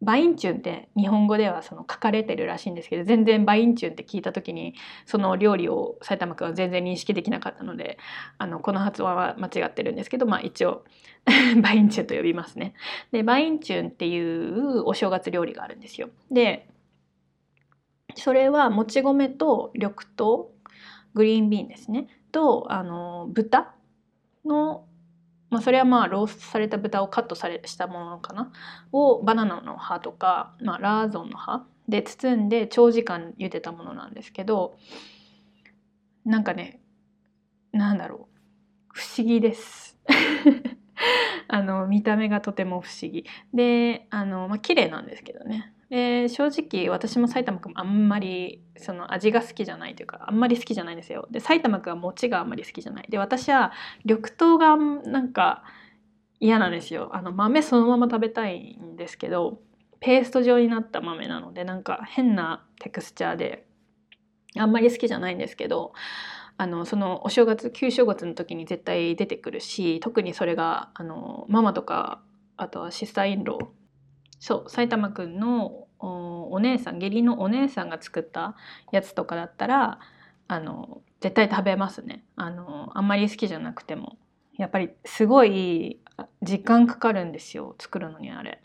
[0.00, 4.74] バインチュンって日本語ではその書かれてるらしいんですけど全然バインチュンって聞いた時に
[5.06, 7.98] その料理を埼玉くんは全然認識できなかったので
[8.38, 10.84] あのこの発音は間違ってるんですけど、まあ、一応
[11.62, 12.74] バインチュンと呼びますね。
[13.10, 16.10] でバインチュンっていうお正月料理があるんですよ。
[16.30, 16.68] で
[18.14, 20.48] それはもち米と緑豆
[21.14, 23.74] グリーンビーンですねとあの豚
[24.44, 24.87] の
[25.50, 28.52] まあ、それはまあローストされた豚をカットされしたものかな？
[28.92, 34.76] をバナナの葉とか、まあ、ラーゾンの葉で包んで長時間茹でたものなんですけど
[36.24, 36.80] なんかね
[37.72, 38.38] なんだろう。
[38.92, 39.96] 不思議です。
[41.48, 43.24] あの見た目がとても不思議。
[43.54, 45.72] であの、まあ綺麗なんですけどね。
[45.90, 51.26] で正直私も埼玉くんあんまりその味が好きじゃないというかあんまり好きじゃないんですよ。
[51.30, 53.06] で埼玉くんは餅があんまり好きじゃない。
[53.08, 53.72] で私は
[54.04, 54.76] 緑豆が
[55.10, 55.64] なんか
[56.40, 57.10] 嫌なんですよ。
[57.14, 59.60] あの豆そのまま食べたいんですけど
[60.00, 63.66] ペースト状になった豆なのでなんか変なテクスチャーで
[64.56, 65.92] あんまり好きじゃないんですけど
[66.56, 72.20] あのそのお正月旧正月の時に絶対出てくるし特にそれがあのママとか
[72.56, 73.77] あとはシスターインロー
[74.38, 78.56] そう埼玉くんのお姉さん義理のお姉さんが作った
[78.92, 79.98] やつとかだったら
[80.46, 82.24] あの絶対食べますね。
[82.36, 84.16] あのあんまり好きじゃなくても。
[84.56, 86.00] やっぱりすごい
[86.42, 88.60] 時間かかるんですよ作るのにあれ。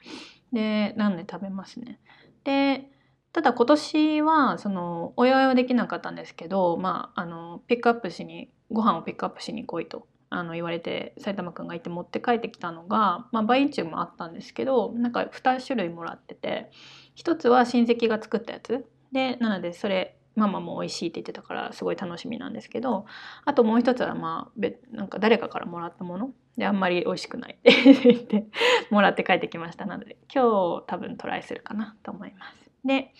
[0.51, 1.99] でなんで食べますね。
[2.43, 2.89] で
[3.31, 10.07] ただ今年はそのお祝いはできなかったんですけどまああのピックアップしにご飯をピックアップしに来いと。
[10.33, 16.71] あの言われて埼玉くんがいて持って帰ってきたのが、まあ、バインチューもあったんですけどなんか2種類もらってて
[17.17, 18.85] 1つは親戚が作ったやつ。
[19.11, 23.05] でなのでそれママも美味しいって言ってたからすごい楽しみなんですけど
[23.45, 26.31] あともう一つはまあなんか誰かからもらったもの。
[26.57, 28.45] であんまり美味しくないって言って
[28.91, 29.85] もらって帰ってきました。
[29.85, 30.43] なので今
[30.79, 32.69] 日多分トライするかなと思います。
[32.85, 33.13] で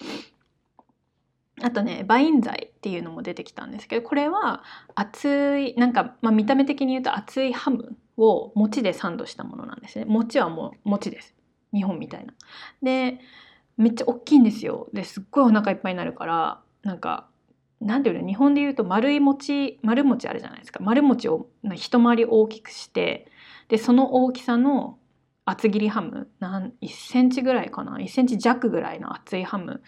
[1.61, 4.63] あとねバイン剤っていうのも出てきたんですけどこれは
[4.95, 10.05] 熱いなんか、まあ、見た目的に言うと熱いハムを餅でサンドしたものなんですね。
[10.05, 11.35] 餅はもう餅です。
[11.73, 12.33] 日本みたいな。
[12.81, 13.19] で
[13.77, 14.89] めっちゃ大きいんですよ。
[14.93, 17.27] ですっごいお腹いっぱいになるからなんか
[17.81, 20.79] なんていうの日本で言うと丸い餅丸餅あるじゃないですか。
[20.81, 23.27] 丸餅を一回り大きくして
[23.67, 24.97] でその大きさの
[25.45, 27.97] 厚切りハムなん1センチぐらいかな。
[27.97, 29.81] 1センチ弱ぐらいの厚いハム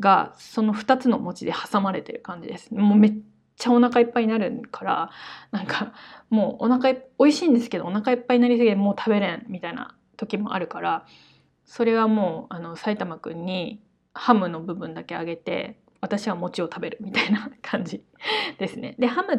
[0.00, 3.14] がその2つの餅で挟まれてる感じですもうめっ
[3.56, 5.10] ちゃお腹いっぱいになるから
[5.50, 5.94] なんか
[6.28, 11.06] もうお腹美味しいんですけどお腹いっぱいになりすぎてもう食べれんみたいな時もあるから
[11.64, 13.82] それはもうあの埼玉くんに
[14.12, 18.04] ハムの部分だけあげて私は餅を食べるみたいな感じ
[18.58, 18.94] ですね。
[18.98, 19.38] でハムっ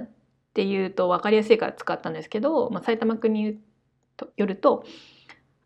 [0.54, 3.60] ていうと分かりやすいから使ったんですけど、まあ、埼玉君に
[4.36, 4.84] よると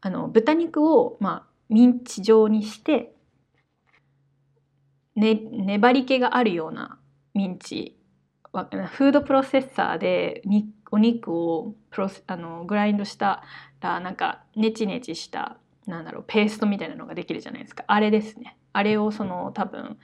[0.01, 3.13] あの豚肉を、まあ、ミンチ状にして、
[5.15, 6.99] ね、粘り気があるような
[7.33, 7.97] ミンチ。
[8.53, 10.41] フードプロセッサーで
[10.91, 13.43] お肉をプロあのグラインドした
[13.79, 15.57] らなんかネチネチした
[15.87, 17.85] なんだろうペーストみたいなのができるじゃないですか。
[17.87, 18.57] あれですね。
[18.73, 19.97] あれをその多分、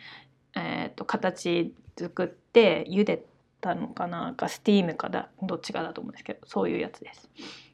[0.55, 3.25] えーと、形作って茹で
[3.59, 7.29] たのかなかスティームかだどっちかだと思うんですけどそういうやつです。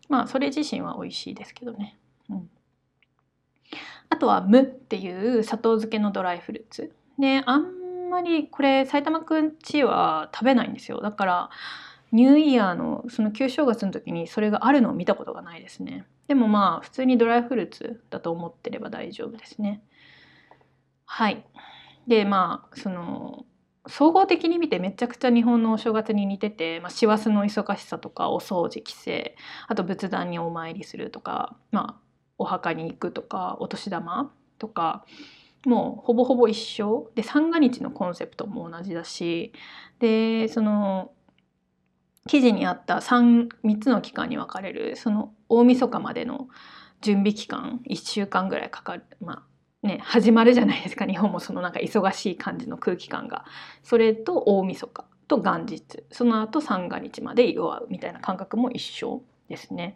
[0.10, 1.98] まあそれ自身は美味しいですけどね、
[2.30, 2.50] うん、
[4.10, 6.96] あとは「ム」っていう砂糖漬けのドライフルーツ。
[7.20, 11.02] であんまりこれ埼玉くんちは食べないんですよ。
[11.02, 11.50] だから
[12.12, 16.06] ニューイヤーのその旧正月の時にそれがあるのを見たことがないですね。
[16.28, 19.82] でもまあ普通にドライフルーツだと思ってれば大丈夫ですね。
[21.06, 21.46] はい。
[22.08, 23.46] でまあその
[23.88, 29.12] 総合的に見てめちゃくちゃ日本のお正月に似てて師走、の忙しさとかお掃除帰省
[29.68, 32.02] あと仏壇にお参りするとか、まあ、
[32.38, 35.06] お墓に行くとかお年玉とか
[35.66, 37.12] もうほぼほぼ一緒。
[37.16, 39.54] で三が日のコンセプトも同じだし。
[40.00, 41.12] でその
[42.28, 46.48] 記事にあった 3, 3つの期間に分かれるその大晦日までの
[47.02, 49.04] 準備期間1週間ぐらいかかる。
[49.22, 49.34] ま
[49.84, 51.06] あね始まるじゃないですか。
[51.06, 53.46] 日本もそのなんか忙しい感じの空気感が。
[53.84, 56.04] それと大晦日と元日。
[56.12, 59.96] その後三が日まで祝うみたいな感覚も一緒ですね。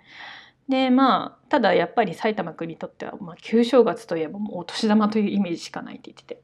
[0.69, 6.41] でまあただやっぱり埼玉君にとっては、まあ、旧正月といえばもうお年玉というイメージしかないって言ってて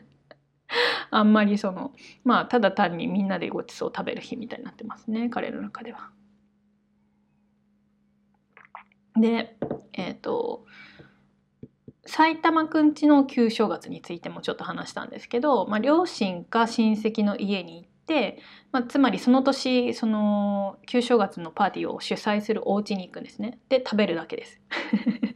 [1.10, 1.92] あんまりその
[2.24, 6.10] まあただ単にみんなでごちそう食べる日みたいになってますね彼の中では。
[9.16, 9.56] で
[9.92, 10.64] えっ、ー、と
[12.06, 17.97] 埼玉くんちの旧正月についてもちょっと話したんですけど、まあ、両親か親戚の家に行って、
[18.72, 23.58] まあ、つまりその年その旧正月のパーティーを主催するお家に行くんですね。
[23.68, 24.60] で食べるだけです。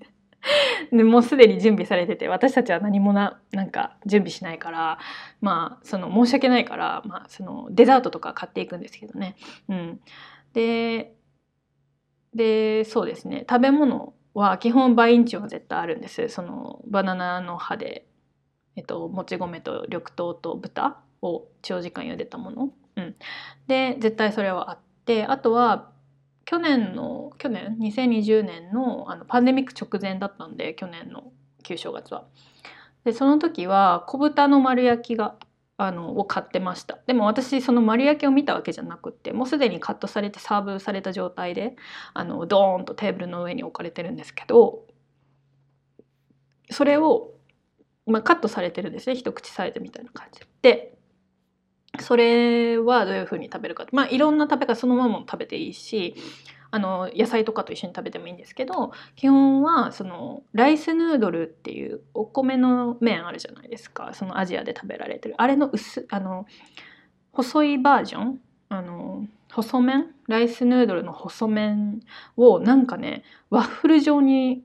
[0.92, 4.98] でもうすでに準備されてて私たちは何もななんか準備しないから
[5.40, 9.36] まあその申し訳ないから、まあ、そのデザートとか買っていくんですけどね。
[9.68, 10.00] うん、
[10.52, 11.14] で
[12.34, 13.44] でそうですね。
[13.48, 16.28] 食べ物は基本バインチは絶対あるんです。
[16.28, 18.06] そのバナナの葉で、
[18.76, 21.02] えっと、もち米と緑豆と豚。
[21.22, 23.14] を長時間茹でたもの、うん、
[23.66, 25.92] で絶対それはあってあとは
[26.44, 32.26] 去年の去年？2020年のあのパンデミック直前だったんで去年の旧正月は。
[33.04, 35.36] でその時は小豚の丸焼きが
[35.76, 36.98] あのを買ってました。
[37.06, 41.76] でも私その丸焼きを見たわけじゃなくってもうすでにカットされてサーブされた状態で
[42.14, 44.84] あのドーンとテーブルの上に置かれてるんですけど
[46.70, 47.30] それを、
[48.06, 49.16] まあ、カットされてるんですね。
[49.16, 50.40] 一口サイズみたいな感じ。
[50.62, 50.98] で
[52.00, 53.86] それはどういうふうに食べるか。
[53.92, 56.14] まあいろんな食べ方そのままも食べていいし
[56.70, 64.12] あの野菜とかと一緒に食べてもいいんですけど基本はそのライスヌードルっていうお米の麺あるじゃないですか。
[64.14, 65.34] そのアジアで食べられてる。
[65.36, 66.46] あれの薄あの
[67.32, 68.40] 細いバージョン
[68.70, 70.06] あの細麺？
[70.28, 72.00] ライスヌードルの細麺
[72.38, 74.64] をなんかねワッフル状に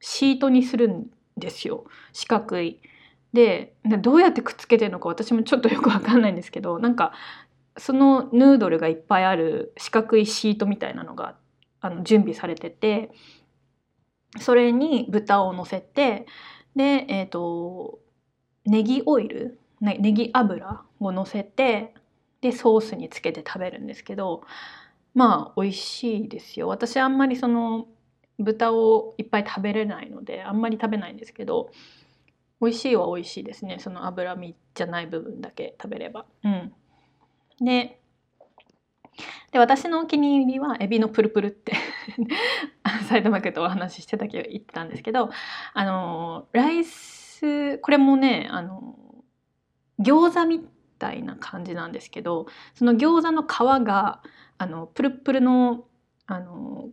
[0.00, 1.84] シートにするんですよ。
[2.12, 2.80] 四角い。
[3.32, 7.12] でどうやってくっつけてるのか私もちょっとよく分かんないんですけどなんか
[7.76, 11.36] そのヌードルがいっぱいある四角いシートみたいなのが
[11.80, 13.10] あの準備されてて
[14.38, 16.26] それに豚を乗せて
[16.76, 18.00] でえっ、ー、と
[18.66, 21.94] ネギオイルネギ油を乗せて
[22.40, 24.42] でソースにつけて食べるんですけど
[25.14, 26.68] まあ美味しいですよ。
[26.68, 27.86] 私あんまりその
[28.38, 31.70] 豚をいっぱい食べれないのであんまり食べないんですけど
[32.60, 33.78] 美味しいは美味しいですね。
[33.78, 36.26] その脂身じゃない部分だけ食べれば。
[36.44, 36.72] うん、
[37.60, 38.00] で
[39.52, 41.72] で私のお気に入りはエビのプルプルって
[43.08, 45.30] 埼玉県とお話ししてたけど言ってたんですけど
[45.74, 48.96] あのライスこれもねあの
[49.98, 50.66] 餃子み
[50.98, 54.22] たいな感じなんですけどその餃子の皮が
[54.58, 55.84] あのプルプルの
[56.26, 56.90] あの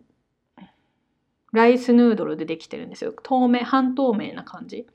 [1.54, 3.14] ライスヌードルでできてるんですよ。
[3.24, 4.88] 透明半透明な感じ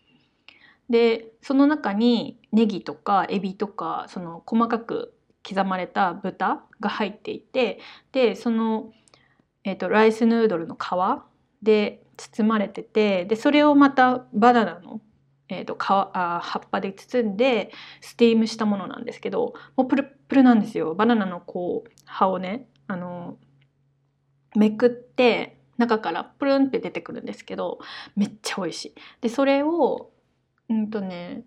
[0.90, 5.14] でその中にネギとかエビとかその細かく
[5.48, 7.80] 刻まれた豚が入っていて
[8.12, 8.92] でその、
[9.64, 10.78] えーと、ライスヌードルの皮
[11.62, 15.00] で包まれててでそれをまたバナナの、
[15.48, 23.38] えーと、皮あ葉っぱで包んでスティームしたものなんですけどもうプルプルなんですよバナナのこう葉をねあの
[24.54, 27.78] めくって中からプルンって出てくるんですけど
[28.14, 28.94] めっちゃ美味しい。
[29.20, 30.10] でそれを
[30.72, 31.44] うんとね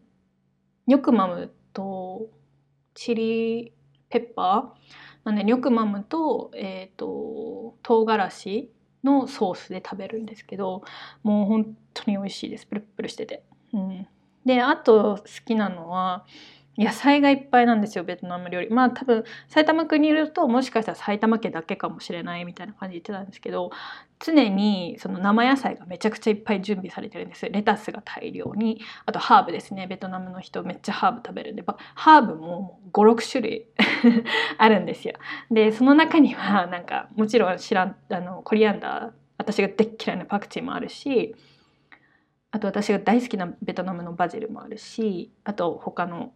[0.85, 2.29] ニョクマムと
[2.93, 3.73] チリ
[4.09, 8.71] ペッパーなんでニョクマムと,、えーと、唐辛子
[9.03, 10.83] のソースで食べるんですけど
[11.23, 13.43] もう本当に美味しいですプルプルしてて。
[13.73, 14.07] うん、
[14.45, 16.25] であと好きなのは
[16.77, 18.69] 野菜がいっぱいなんですよベトナム料理。
[18.69, 23.71] まあ多分埼玉県にいるともしかしたら埼玉県だけかもしれないみたいな感じで言ってたんですけど
[24.19, 28.81] 常にその生野菜がめちゃくちゃいっぱい準備されてるんですレタスが大量に。
[29.05, 29.87] あとハーブですね。
[29.87, 31.63] ベトナムの人めっちゃハーブ食べるんで。
[31.95, 33.65] ハーブも56種類
[34.57, 35.15] あるんですよ。
[35.49, 41.35] でその中にはなんかもちろん知らんあのコリアンダー私がでっ嫌いなパクチーもあるし
[42.51, 46.31] あと私が大好きなベトナムのバジルもあるしあと他の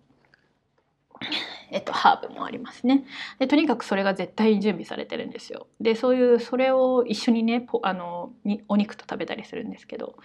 [1.71, 3.03] えっと、ハーブもありますね。
[3.37, 5.67] でとにかくそれが絶対に準備されてるんですよ。
[5.79, 8.33] でそういうそれを一緒にねあの
[8.67, 10.15] お肉と食べたりするんですけど。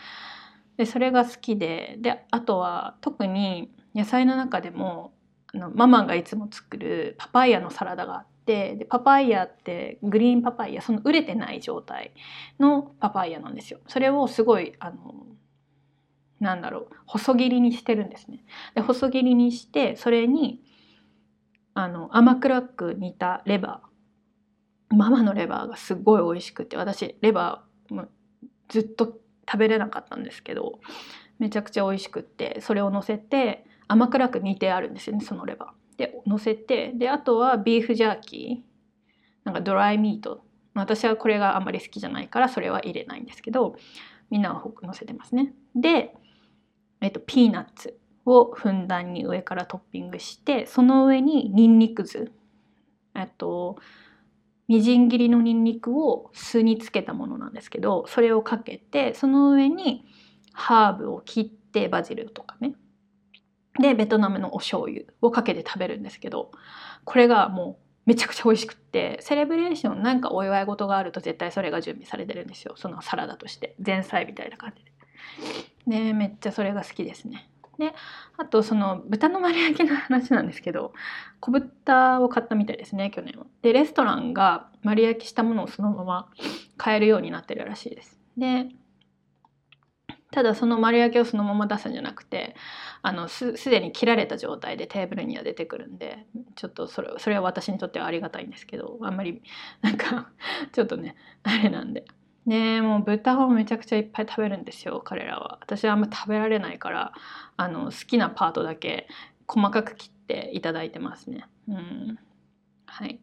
[0.77, 1.97] でそれが好きで。
[1.99, 5.13] であとは特に野菜の中でも
[5.55, 8.77] あのママがいつも作るパパイヤのサラダがあって。
[8.77, 12.13] でパパイヤってグリーンパパイヤその熟れてない状態
[12.59, 13.81] のパパイヤなんですよ。
[13.87, 15.15] それをすごいあの
[16.41, 18.45] なんだろう細切りにしてるんですね。
[18.75, 20.61] で細切りにしてそれに
[21.75, 28.07] あの甘辛く煮たレバーママのレバーがすごい美味しくて私レバーも
[28.69, 29.19] ずっと
[29.51, 30.79] 食べれなかったんですけど
[31.39, 35.99] めちゃくちゃ美味しくってそれを乗せて甘辛く煮てあるんですよねそのレバー。
[35.99, 40.45] で乗せてであとはビーフジャーキーなんかドライミート
[40.75, 43.77] 私はこれがあんまり好きじゃないからそれは入れないんですけど
[44.31, 45.53] みんなは乗せてますね。
[45.77, 46.13] で、
[47.01, 47.97] えっと、ピーナッツ
[48.27, 52.33] をふんだんに上からトッピングしてその上にニンニク酢
[53.15, 53.77] えっと
[54.67, 60.07] みじん切りのニンニクを酢につけたものなんですけどそれをかけてその上に
[60.53, 62.75] ハーブを切ってバジルとかね
[63.81, 66.53] でベトナムのお醤油をかけて食べるんですけど
[67.05, 74.93] これがもうめちゃくちゃ美味しくってセレブレーションなんかお祝い事があると絶対それが準備されてるんですよそのサラダとして前菜みたいな感じで。
[75.87, 77.49] ねめっちゃそれが好きですね。
[77.79, 77.93] で
[78.37, 80.93] あとその豚の丸焼きの話なんですけど
[81.41, 83.47] 小豚を買ったみたいですね去年は。
[83.63, 86.31] でレストランが丸焼きしたものをそのまま
[86.77, 88.19] 買えるようになってるらしいです。
[88.37, 88.69] で
[90.31, 92.57] ただその丸焼きをそのまま出すんじゃなくて
[93.03, 99.43] あのすでに切られた状態でテーブルには出てくるんでちょっとそれそれは私にとってはありがたいんですけどあんまり
[99.81, 100.31] なんか
[100.73, 101.15] ちょっとね
[101.45, 102.05] あれなんで
[102.47, 105.59] ねもう豚をめちゃくちゃいっぱい食べるんですよ彼らは。
[105.63, 107.13] 私はあんま食べられないから
[107.57, 109.09] あの好きなパートだけ
[109.47, 111.47] 細かく切っていただいてますね。
[111.69, 112.19] うん。
[112.87, 113.21] はい。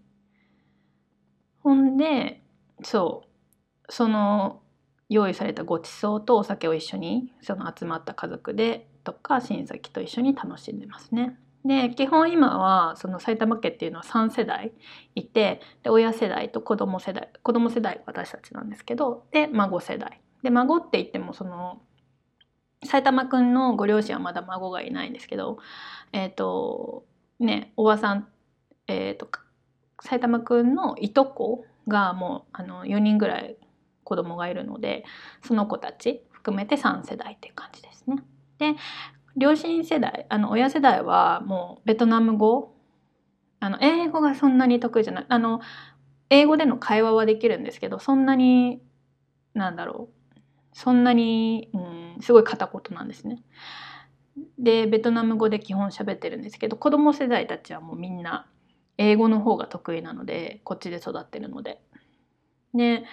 [1.59, 2.41] ほんで
[2.83, 3.93] そう。
[3.93, 4.61] その
[5.09, 11.37] 用意されたごちそうとお酒を一緒にその集まった家族でとか親戚と一緒に楽しんでますね。
[11.65, 14.71] で基本今はその埼玉県っていうのは3世代
[15.15, 21.81] いてで親世代と子供世代子供世代私たちなんですけどで孫世代で孫って言ってもその
[22.83, 25.59] 埼玉くんのご両親はまだ孫がいないんですけど
[26.13, 27.05] えっ、ー、と
[27.39, 28.27] ねおばさん
[28.87, 29.29] えっ、ー、と
[30.01, 33.55] 埼玉くんのいとこがもうあの4人ぐらい
[34.03, 35.03] 子供がいるので
[35.43, 38.23] その子たち含めて3世代って感じですね。
[38.57, 38.75] で
[39.37, 42.75] 両親世代あの親世代はもうベトナム語
[43.59, 45.61] あの英語がそんなに得意じゃないあの
[46.29, 48.81] 英語での会話はできるんですけどそんなに
[49.53, 50.39] なんだろう
[50.73, 53.43] そんなに、うん、すごい片言なんですね。
[54.57, 58.47] でベトナム語で基本喋ってるんですけど子供世代たちはもうみんな
[58.97, 61.81] 英語の方が得意なのでこっちで育ってるので。
[62.73, 63.03] で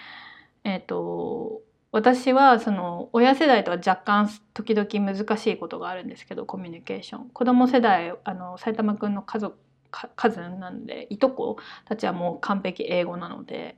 [0.64, 9.56] えっ、ー、と私はその親世代とは若干時々難しいことがあるんですけどコミュニケーション子供世代あの埼玉くんの家族
[9.90, 13.76] カズンなんでいとこたちはもう完璧英語なので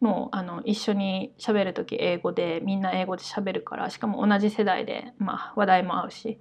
[0.00, 6.38] もうあの一緒に喋る時英語でみんな英語で喋るからしかも同じ世代で、まあ、話題も合うし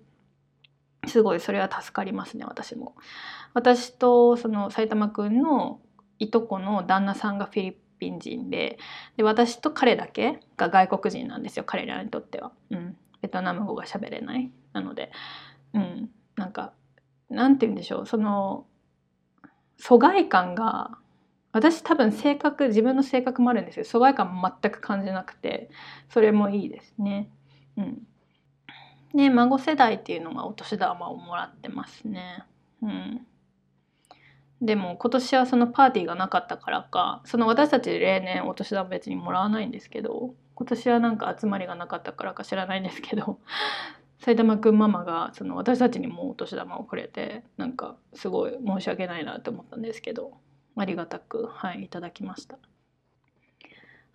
[1.07, 2.95] すごいそれは助かりますね私も。
[3.53, 5.80] 私とその埼玉くんの
[6.20, 8.78] いとこの旦那さんがフィリピン人で
[9.18, 14.51] で私と彼だけが外国人なんですよ彼らにとっては、うん、ベトナム語が喋れない。
[14.74, 15.12] なので、
[15.74, 16.74] うん、なんか
[17.30, 18.06] なんて言うんでしょう。
[18.06, 18.68] その
[19.78, 20.97] 疎外感が
[21.51, 23.86] 私多分性格自分の性格もあるんですよ。
[23.86, 25.70] 疎外感も全く感じなくて
[26.10, 27.30] それもいいですね。
[27.78, 28.08] うん、
[29.16, 32.43] で孫世代っていうのがお年玉をもらってますね。
[32.84, 33.26] うん。
[34.66, 43.39] でも今年はそのパーティーがなかったからかその私たち例年お年玉別にもらわないんですけど今年はなんか集まりがなかったからか知らないんですけど
[44.20, 50.32] 埼玉くんママがその私たちにもお年玉をくれてなんかすごい申し訳ないなって思ったんですけど
[50.76, 52.57] ありがたくはいいただきました。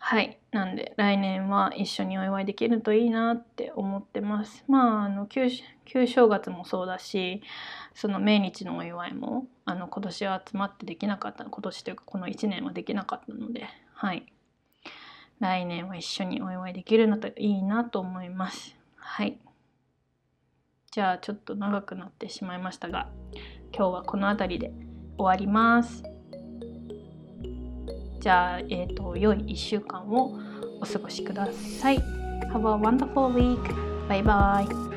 [0.03, 4.65] はいなんで来年は一緒にお祝いできるといいなって思ってます。
[4.67, 5.49] まああの旧
[5.85, 7.43] 旧正月もそうだし
[7.95, 14.33] その命日のお祝いもあの今年は集まってできなかった今年というかこの1年はできなかったのではい。
[15.41, 18.77] 来年は一緒にお祝いできるのといいなと思います。
[18.97, 19.39] はい。
[20.91, 23.09] じゃあちょっと長くなってしまいましたが
[23.75, 24.73] 今日はこの辺りで
[25.17, 26.03] 終わります。
[28.21, 30.39] じゃあ、えーと、良い1週間を
[30.81, 31.49] お過ごしくだ
[31.81, 31.99] さい。
[32.53, 33.59] Have a wonderful week.
[34.09, 34.90] Bye bye.